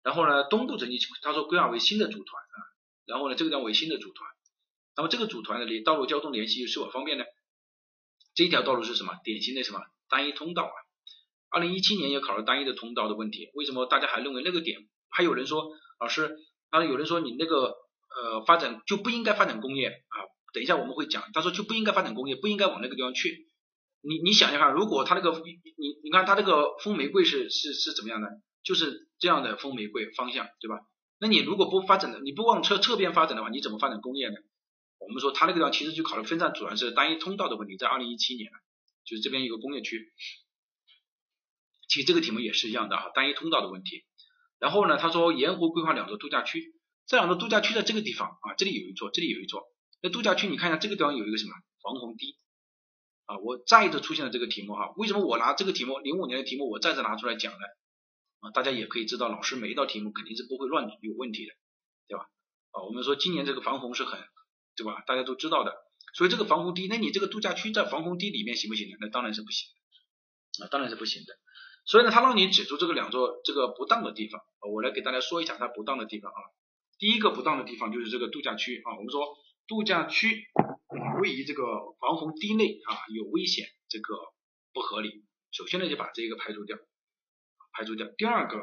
[0.01, 2.57] 然后呢，东部城区他说规划为新的组团啊，
[3.05, 4.27] 然后呢，这个叫为新的组团，
[4.97, 7.25] 那么这个组团的道路交通联系是否方便呢？
[8.33, 9.19] 这一条道路是什么？
[9.23, 10.75] 典型的什么单一通道啊？
[11.51, 14.79] 二零一七年也考了单一的通道的问题，为什么大家还认为那个点？
[15.09, 16.37] 还有人说老师，
[16.69, 17.75] 啊，有人说你那个
[18.15, 20.17] 呃发展就不应该发展工业啊？
[20.53, 23.49] 等一下我们会讲，他说就不应该发展工业，不应该往那个地方去。
[24.01, 25.59] 你你想想看，如果他那个你
[26.03, 28.27] 你看他这个风玫瑰是是是怎么样的？
[28.63, 30.79] 就是这样的风玫瑰方向，对吧？
[31.19, 34.35] 那你如果不发展的，你不往侧侧边发展的话，你怎么发展工业呢？
[34.99, 38.51] 我们说它那个地方其实就考虑分散主要是单一通道的问题，在二零一七年，
[39.05, 40.11] 就是这边一个工业区，
[41.89, 44.05] 其实这个题目也是一样的哈，单一通道的问题。
[44.59, 46.73] 然后呢，他说沿湖规划两座度假区，
[47.07, 49.63] 这两个度假区在这个地方啊，这里有一座，这里有一座。
[50.01, 52.37] 那度假区你看一下这个地方有一个什么防洪堤
[53.25, 53.37] 啊？
[53.39, 57.59] 我再一次出现了这个题目哈，为什么我拿这个题目零五年的题目我再次拿出来讲呢？
[58.41, 61.53] 啊，大家也可以知道，老师每一道题目肯定是不会乱有问题的，
[62.07, 62.25] 对吧？
[62.71, 64.19] 啊，我们说今年这个防洪是很，
[64.75, 65.03] 对吧？
[65.07, 65.73] 大家都知道的，
[66.13, 68.95] 所以这个防洪堤，那你这个度假区在防洪堤里面行不行呢？
[69.01, 69.67] 那当然是不行
[70.59, 71.33] 的，啊，当然是不行的。
[71.85, 76.39] 所以呢，他让你指出这个两座这个不当的地方，我来给大家说一下它不当的地方啊。
[76.97, 80.45] 第一个不当的地方就是这个度假区啊，我们说度假区
[81.21, 81.63] 位于这个
[81.99, 84.15] 防洪堤内啊，有危险，这个
[84.73, 85.23] 不合理。
[85.51, 86.77] 首先呢，就把这个排除掉。
[87.71, 88.07] 排除掉。
[88.17, 88.57] 第二个，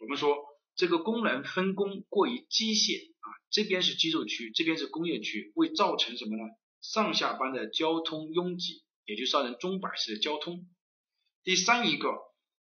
[0.00, 0.36] 我们说
[0.76, 6.42] 这个功能分工过于机械啊，这边是居住区，这边是工业区，会造成什么呢？
[6.80, 10.68] 上下班的交通拥挤，也就造成钟摆式的交通。
[11.44, 12.08] 第三一个，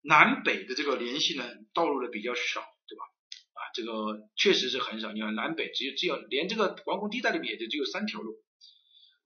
[0.03, 1.45] 南北的这个联系呢，
[1.75, 3.05] 道路的比较少，对吧？
[3.53, 5.13] 啊，这个确实是很少。
[5.13, 8.43] 你看南北只有只有连这个防洪地带里面也就只有三条路，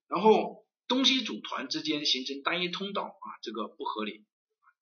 [0.09, 4.25] 然后东西组团之间形成单一通道啊，这个不合理。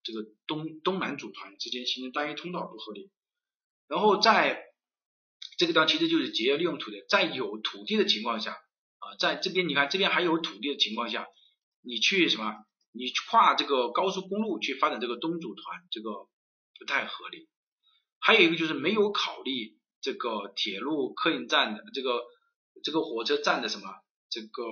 [0.05, 3.13] 这个东东南组团之间形成单一通道不合理，
[3.87, 4.61] 然后在
[5.59, 8.51] 这个地方其实就是节约利用土地，在有土地的情况下
[8.99, 11.29] 啊，在这边你看这边还有土地的情况下，
[11.83, 12.65] 你去什么？
[12.93, 16.29] 你跨这个高速公路去发展这个东组团，这个
[16.79, 17.49] 不太合理。
[18.21, 22.23] 还有一个就是没有考虑这个铁路客运站的这个
[22.85, 23.89] 这个火车站的什么
[24.31, 24.63] 这个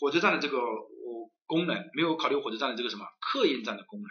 [0.00, 1.30] 火车站的这个我。
[1.50, 4.08] 功能没有考虑火车站的这个什么客运站的功能，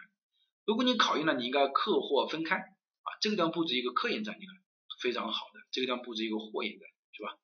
[0.66, 4.54] 如果你考虑了，你应该客货分开啊，这个地方布置一个客运站，你看
[5.02, 7.40] 非常好的，这个地方布置一个货运站是吧？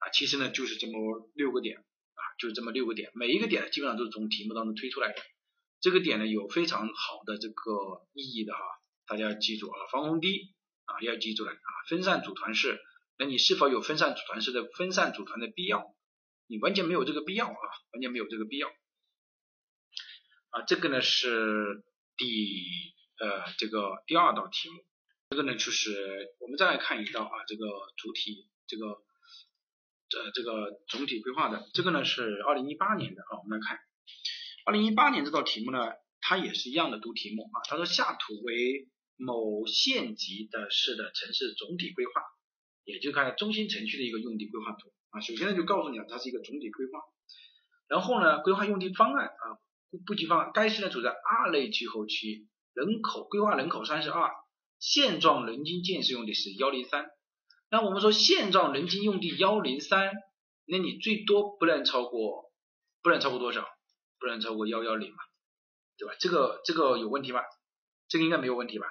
[0.00, 1.82] 啊，其实呢就是这么六个点，
[2.38, 5.22] 就这么六个点，每一个点基本上都是从题目当中推出来的，
[5.80, 8.60] 这个点呢有非常好的这个意义的哈，
[9.06, 12.80] 大家要记住啊，防洪堤啊要记住了啊，分散组团式，
[13.18, 15.94] 那你是否有分散组团式的分散组团的必要？
[16.48, 18.68] 你完全没有这个必要啊，完全没有这个必要。
[20.50, 21.82] 啊，这个呢是
[22.16, 22.24] 第
[23.18, 24.84] 呃这个第二道题目，
[25.30, 27.66] 这个呢就是我们再来看一道啊，这个
[27.96, 29.02] 主体这个
[30.14, 33.78] 呃这个总体规划的，这个呢是二零一八年的啊，我们来看
[34.64, 42.22] 二零一八年这道题目呢，它也是一样的读题目啊，它说下图为某县级的市的城市总体规划，
[42.84, 47.00] 也就看中心城区的一个用地规划图啊，首先呢就告诉你了，它是一个总体规划，
[47.88, 49.58] 然后呢规划用地方案啊。
[50.04, 54.30] 布局方案，该市呢处在二类气候区，人口规划人口三十二，
[54.78, 57.06] 现状人均建设用地是幺零三。
[57.76, 60.10] 那我们说现状人均用地幺零三，
[60.64, 62.50] 那你最多不能超过，
[63.02, 63.68] 不能超过多少？
[64.18, 65.18] 不能超过幺幺零嘛，
[65.98, 66.14] 对吧？
[66.18, 67.42] 这个这个有问题吧？
[68.08, 68.86] 这个应该没有问题吧？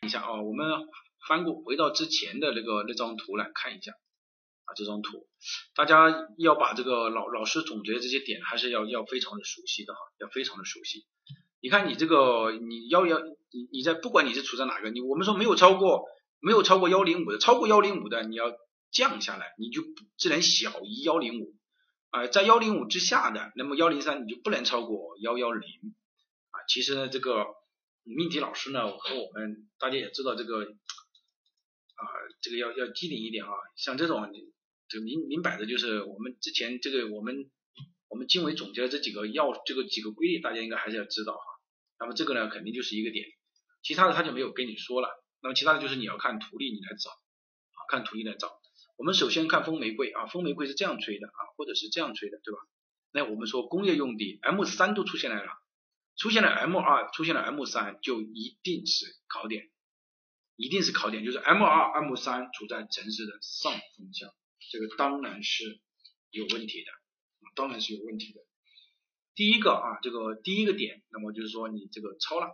[0.00, 0.66] 一下啊，我们
[1.28, 5.26] 翻过回到之前的那个那张图来看一下啊，这张图，
[5.74, 11.04] 大家要把这个老老师总结的这些点还是要要非常的熟悉的哈，要非常的熟悉。
[11.60, 16.06] 你看你这个你幺幺你你在不管你是处在哪个，你我们说没有超过
[16.44, 18.52] 没有超过幺零五的，超过幺零五的你要
[18.92, 19.82] 降下来，你就
[20.18, 21.54] 只能小于幺零五。
[22.10, 25.68] 啊，在幺零五之下的，那么幺零三你就不能超过幺幺零
[26.50, 26.62] 啊。
[26.68, 27.46] 其实呢，这个
[28.04, 32.02] 命题老师呢和我们大家也知道这个啊，
[32.40, 33.50] 这个要要机灵一点啊。
[33.74, 34.30] 像这种，
[34.86, 37.50] 这明明摆的就是我们之前这个我们
[38.08, 41.40] 我们经纬总结的这几个要这个几个规律，大家应该还是要知道哈。
[41.98, 43.26] 那么这个呢，肯定就是一个点，
[43.82, 45.08] 其他的他就没有跟你说了。
[45.44, 48.58] 那么其他的就是你要看图例你来找啊，看图例来找。
[48.96, 52.58] 我们首先看风玫瑰啊，风玫瑰是这样吹的啊，或者是这样吹的，对吧？
[53.12, 55.52] 那我们说工业用地 M 三都出现来了，
[56.16, 59.70] 出现了 M 二，出现了 M 三，就一定是考点，
[60.56, 64.30] 一定是考点，就是 M 二、M 三处在城市的上风向，
[64.70, 65.78] 这个当然是
[66.30, 66.90] 有问题的，
[67.54, 68.40] 当然是有问题的。
[69.34, 72.48] 第一个啊，这个第一个点，那么就是说你这个超了。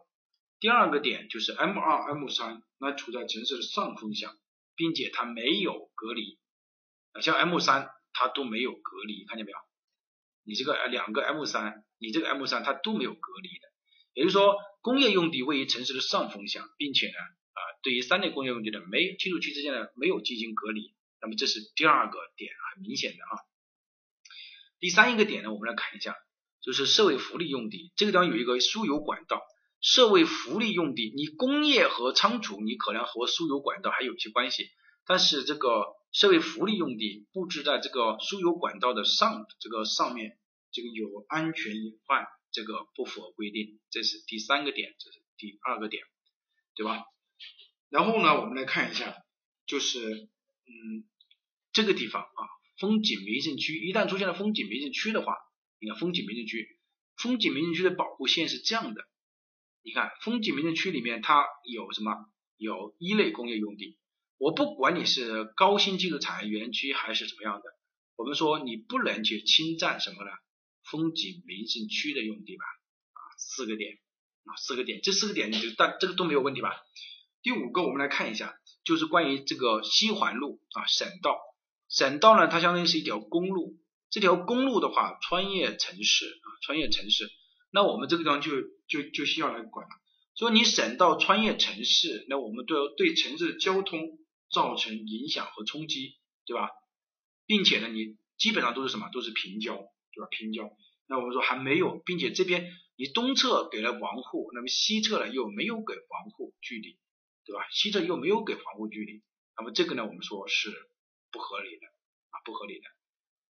[0.61, 4.37] 第二个点就是 M 二、M 三，那处在城市的上风向。
[4.77, 6.39] 并且它没有隔离，
[7.13, 9.59] 啊像 M 三它都没有隔离，看见没有？
[10.43, 13.69] 你这个两个 M 三，你这个 M 三它都没有隔离的，
[14.15, 23.37] 也就是说工业用地位于城市的上风向，并且呢啊对于三类工业用地的没居住区之间呢没有进行隔离，那么这是第二个点，很明显的啊。
[24.79, 26.17] 第三一个点呢，我们来看一下，
[26.63, 29.43] 就是社会福利用地，这个地方有一个输油管道。
[29.81, 34.69] 社会福利用地，你工业和仓储，你可能和输油管道还有一些关系，
[35.07, 40.39] 但是这个社会福利用地布置在这个输油管道的上，这个上面，
[40.71, 46.03] 这个有安全隐患，这个不符合规定，这是第三个点，这是第二个点，
[46.75, 47.05] 对吧？
[47.89, 49.17] 然后呢，我们来看一下，
[49.67, 50.29] 就是
[50.67, 51.09] 嗯，
[51.73, 52.43] 这个地方啊，
[52.79, 55.39] 风景名胜区，一旦出现了风景名胜区的话，
[55.81, 56.79] 你看风景名胜区，
[57.17, 59.07] 风景名胜区的保护线是这样的。
[59.83, 62.13] 你看，风景名胜区里面它有什么？
[62.57, 63.99] 有一类工业用地。
[64.37, 67.65] 我不管你是高新技术产业园区还是怎么样的，
[68.17, 70.31] 我们说你不能去侵占什么呢？
[70.91, 72.65] 风景名胜区的用地吧。
[73.13, 73.99] 啊，四个点
[74.45, 76.77] 啊，四个点，这四个点你就但这个都没有问题吧？
[77.43, 78.55] 第五个我们来看一下，
[78.85, 81.39] 就是关于这个西环路啊，省道。
[81.89, 83.79] 省道呢，它相当于是一条公路。
[84.11, 87.31] 这条公路的话，穿越城市啊，穿越城市。
[87.73, 88.51] 那我们这个地方就
[88.89, 89.91] 就就需要来管了。
[90.37, 94.19] 说你省道穿越城市，那我们都要对城市的交通
[94.51, 96.17] 造成影响和冲击，
[96.47, 96.71] 对吧？
[97.47, 99.11] 并且呢，你基本上都是什么？
[99.13, 100.29] 都是平交，对吧？
[100.31, 100.71] 平交。
[101.07, 106.99] 那我们说还没有，并且这边你东侧给了防护，那么西侧呢又没有给防护距离，
[107.45, 107.67] 对吧？
[107.71, 109.23] 西侧又没有给防护距离，
[109.59, 110.71] 那么这个呢，我们说是
[111.31, 111.87] 不合理的
[112.31, 112.87] 啊，不合理的。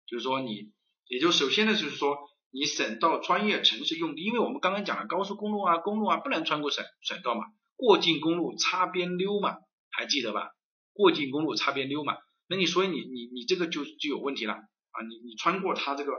[0.05, 0.71] 就是说你，
[1.07, 2.17] 也就首先呢，就是说。
[2.49, 7.43] 你省道穿越城市用地，因为我们刚刚讲了高速公路啊、公路啊不能穿过省省道嘛，
[7.75, 9.57] 过境公路擦边溜嘛，
[9.91, 10.51] 还记得吧？
[10.93, 12.17] 过境公路擦边溜嘛，
[12.47, 15.03] 那你所以你你你这个就就有问题了啊！
[15.07, 16.13] 你你穿过它这个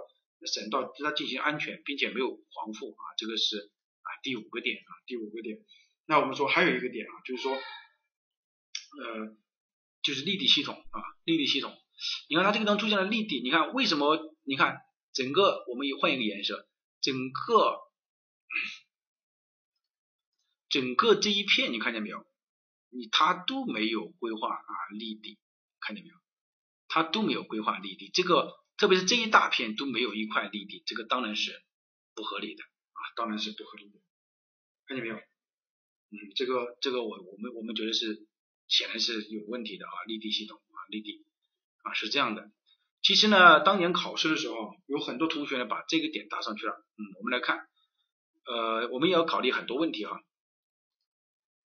[0.46, 3.56] 省道对它进行安全，并且没有防护啊，这个是
[4.02, 5.58] 啊第五个点啊第五个点。
[6.06, 9.36] 那我们说还有一个点啊，就是说呃
[10.02, 11.72] 就是立地系统啊立地系统，
[12.28, 14.18] 你看它这个地方出现了立地，你看为什么？
[14.44, 14.82] 你看。
[15.12, 16.68] 整个我们也换一个颜色，
[17.00, 17.80] 整个
[20.68, 22.26] 整个这一片你看见没有？
[22.90, 25.38] 你它都没有规划啊立地，
[25.80, 26.16] 看见没有？
[26.88, 31.62] 它都没有规划立地，这个特别是这一大片都没有一块立地，这个当然是
[32.14, 34.00] 不合理的啊，当然是不合理的，
[34.86, 35.16] 看见没有？
[35.16, 38.26] 嗯，这个这个我我们我们觉得是
[38.68, 41.26] 显然是有问题的啊，立地系统啊立地
[41.82, 42.50] 啊是这样的。
[43.00, 44.54] 其实呢，当年考试的时候，
[44.86, 46.72] 有很多同学呢把这个点打上去了。
[46.72, 47.66] 嗯，我们来看，
[48.44, 50.20] 呃，我们也要考虑很多问题哈。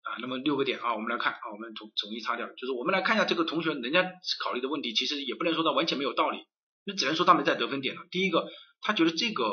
[0.03, 4.05] 啊，那么六个点啊，我们来看啊，我们统统一擦掉，就是我们来看一下这个同学人家
[4.43, 6.39] 考虑的问题，其实也不能说他完全没有道理，
[6.85, 8.03] 那只能说他没在得分点了。
[8.11, 8.49] 第一个，
[8.81, 9.45] 他觉得这个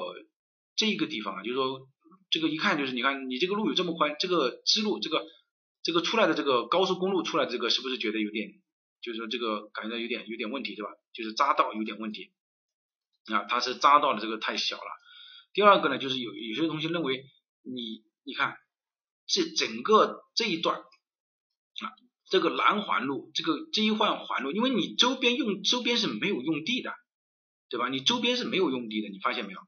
[0.75, 1.87] 这个地方啊，就是说
[2.29, 5.23] 这个一看就是你看你这个路有这么宽，这个支路这个
[5.81, 8.49] 这个出来的这个高速公路出来这个是不是觉得有点？
[9.01, 10.91] 就是说这个感觉到有点有点问题，对吧？
[11.13, 12.31] 就是匝道有点问题
[13.25, 14.91] 啊，它是匝道的这个太小了。
[15.53, 17.25] 第二个呢，就是有有些同学认为
[17.63, 18.57] 你你看
[19.25, 21.85] 这整个这一段啊，
[22.29, 26.93] 这个南环路这个这一环环路，因为你周边用周边是没有用地的，
[27.69, 27.89] 对吧？
[27.89, 29.59] 你周边是没有用地的，你发现没有？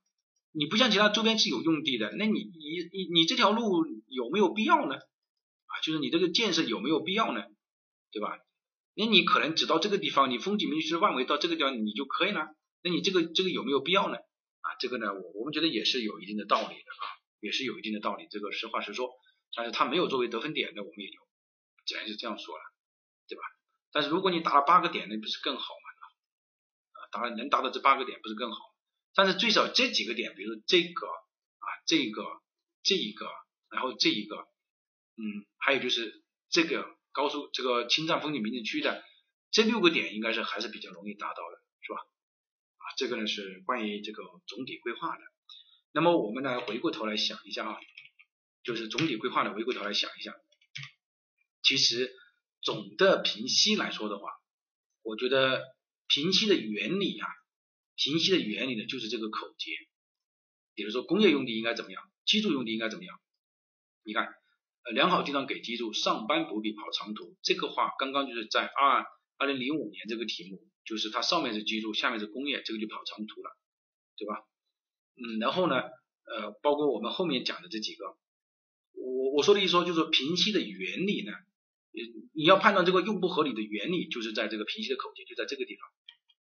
[0.54, 4.96] 你不像其他周边是有用地的，那你你你你这条路有没有必要呢？
[4.96, 7.42] 啊，就是你这个建设有没有必要呢？
[8.12, 8.38] 对吧？
[8.94, 12.48] 那你可能只到这个地方，你风景名区范围到这个地方你就可以了。
[12.84, 14.18] 那你这个这个有没有必要呢？
[14.18, 17.04] 啊，这个呢，我我们觉得也是有一定的道理的啊，
[17.40, 18.28] 也是有一定的道理。
[18.30, 19.10] 这个实话实说，
[19.56, 21.18] 但是它没有作为得分点的，我们也就
[21.86, 22.64] 只能是这样说了，
[23.28, 23.42] 对吧？
[23.92, 25.88] 但是如果你打了八个点，那不是更好吗？
[26.92, 28.58] 啊，打能达到这八个点不是更好？
[29.14, 32.24] 但是最少这几个点，比如说这个啊，这个，
[32.84, 33.28] 这一个，
[33.70, 34.38] 然后这一个，
[35.18, 39.04] 嗯，还有就是这个高速这个青藏风景名胜区的
[39.52, 42.00] 这六个点，应该是还是比较容易达到的，是吧？
[42.78, 45.22] 啊，这个呢是关于这个总体规划的。
[45.92, 47.78] 那么我们呢回过头来想一下啊，
[48.64, 50.34] 就是总体规划的回过头来想一下，
[51.62, 52.14] 其实
[52.62, 54.30] 总的平析来说的话，
[55.02, 55.62] 我觉得
[56.08, 57.28] 平析的原理啊。
[57.98, 59.72] 平析的原理呢，就是这个口诀。
[60.74, 63.22] 比如说工业用地应该怎么样，居住用地应该怎么样？
[64.04, 64.34] 你看，
[64.84, 67.36] 呃，良好地段给居住，上班不必跑长途。
[67.44, 69.06] 这个话刚刚就是在二
[69.38, 73.52] 二零零五年这个题目，就是它上面是居住，下面是工业，这个就跑长途了，
[74.18, 74.44] 对吧？
[75.18, 78.06] 嗯，然后呢，呃，包括我们后面讲的这几个，
[78.94, 81.32] 我我说的一说就是平析的原理呢，
[82.34, 85.90] 你要判断这个用不合理的原理，就是在这个平析的口诀，就在这个地方。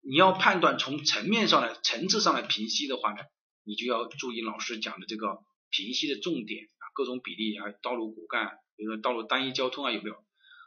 [0.01, 3.21] 你要判断从层面上来、层次上来平析的话呢，
[3.65, 5.39] 你就要注意老师讲的这个
[5.71, 10.17] 平析的重点，各种比例啊，道路骨干，比如说道路单一交通啊，有没有？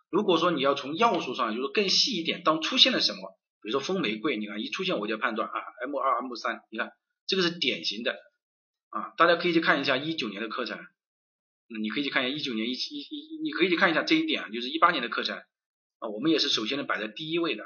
[0.10, 6.92] 如果说你要从要素上，就是更细一点，当出现了什么，比如说风玫瑰，你看一出现我就判断啊，M 二 M 三，你看
[7.28, 8.16] 这个是典型的
[8.90, 15.38] 啊，大家可以去看一下一九年的课程，嗯，你可以去看一下一九年一一一，你可以去看一下这一点，就是一八年的课程
[16.00, 17.66] 啊，我们也是首先呢摆在第一位的。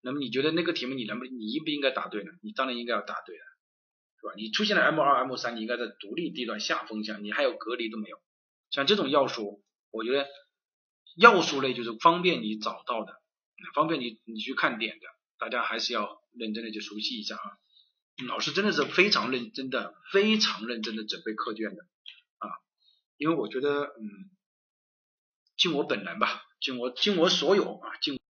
[0.00, 2.30] 那么你觉得那个题目你能不你应不应该答对呢？
[2.42, 3.42] 你当然应该要答对的，
[4.20, 4.32] 是吧？
[4.36, 8.18] 你出现了 M 二 M 三，你应该在独立地段下风向，你还有隔离都没有。
[8.70, 10.28] 像这种要素，我觉得
[11.16, 13.14] 要素类就是方便你找到的，
[13.74, 15.06] 方便你你去看点的，
[15.38, 17.58] 大家还是要认真的去熟悉一下啊。
[18.26, 21.82] 老师真的是非常认真的，非常认真的准备课卷的
[22.38, 22.50] 啊，
[23.16, 24.30] 因为我觉得嗯，
[25.56, 28.18] 尽我本能吧，尽我尽我所有啊，尽。